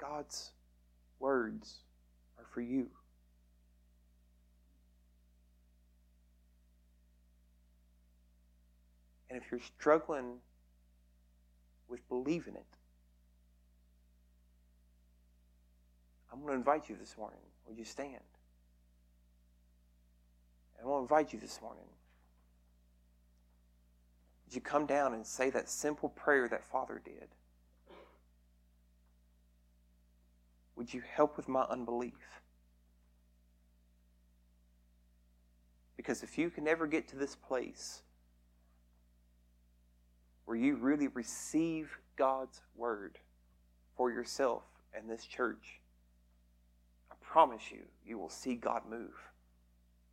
God's 0.00 0.52
words 1.18 1.80
are 2.38 2.44
for 2.52 2.60
you. 2.60 2.88
And 9.28 9.40
if 9.40 9.50
you're 9.50 9.60
struggling 9.60 10.38
with 11.88 12.06
believing 12.08 12.54
it, 12.54 12.64
I'm 16.32 16.40
going 16.40 16.52
to 16.52 16.58
invite 16.58 16.88
you 16.88 16.96
this 16.98 17.16
morning. 17.18 17.38
Would 17.66 17.78
you 17.78 17.84
stand? 17.84 18.14
And 20.78 20.84
I 20.84 20.88
want 20.88 21.08
to 21.08 21.14
invite 21.14 21.32
you 21.32 21.38
this 21.38 21.60
morning. 21.60 21.84
Would 24.46 24.54
you 24.54 24.60
come 24.60 24.86
down 24.86 25.14
and 25.14 25.26
say 25.26 25.50
that 25.50 25.68
simple 25.68 26.08
prayer 26.08 26.48
that 26.48 26.64
Father 26.64 27.00
did? 27.04 27.28
Would 30.80 30.94
you 30.94 31.02
help 31.14 31.36
with 31.36 31.46
my 31.46 31.60
unbelief? 31.64 32.14
Because 35.98 36.22
if 36.22 36.38
you 36.38 36.48
can 36.48 36.66
ever 36.66 36.86
get 36.86 37.06
to 37.08 37.16
this 37.16 37.36
place 37.36 38.00
where 40.46 40.56
you 40.56 40.76
really 40.76 41.08
receive 41.08 41.98
God's 42.16 42.62
word 42.74 43.18
for 43.94 44.10
yourself 44.10 44.62
and 44.94 45.06
this 45.06 45.26
church, 45.26 45.82
I 47.12 47.14
promise 47.20 47.70
you, 47.70 47.82
you 48.06 48.16
will 48.16 48.30
see 48.30 48.54
God 48.54 48.80
move. 48.88 49.29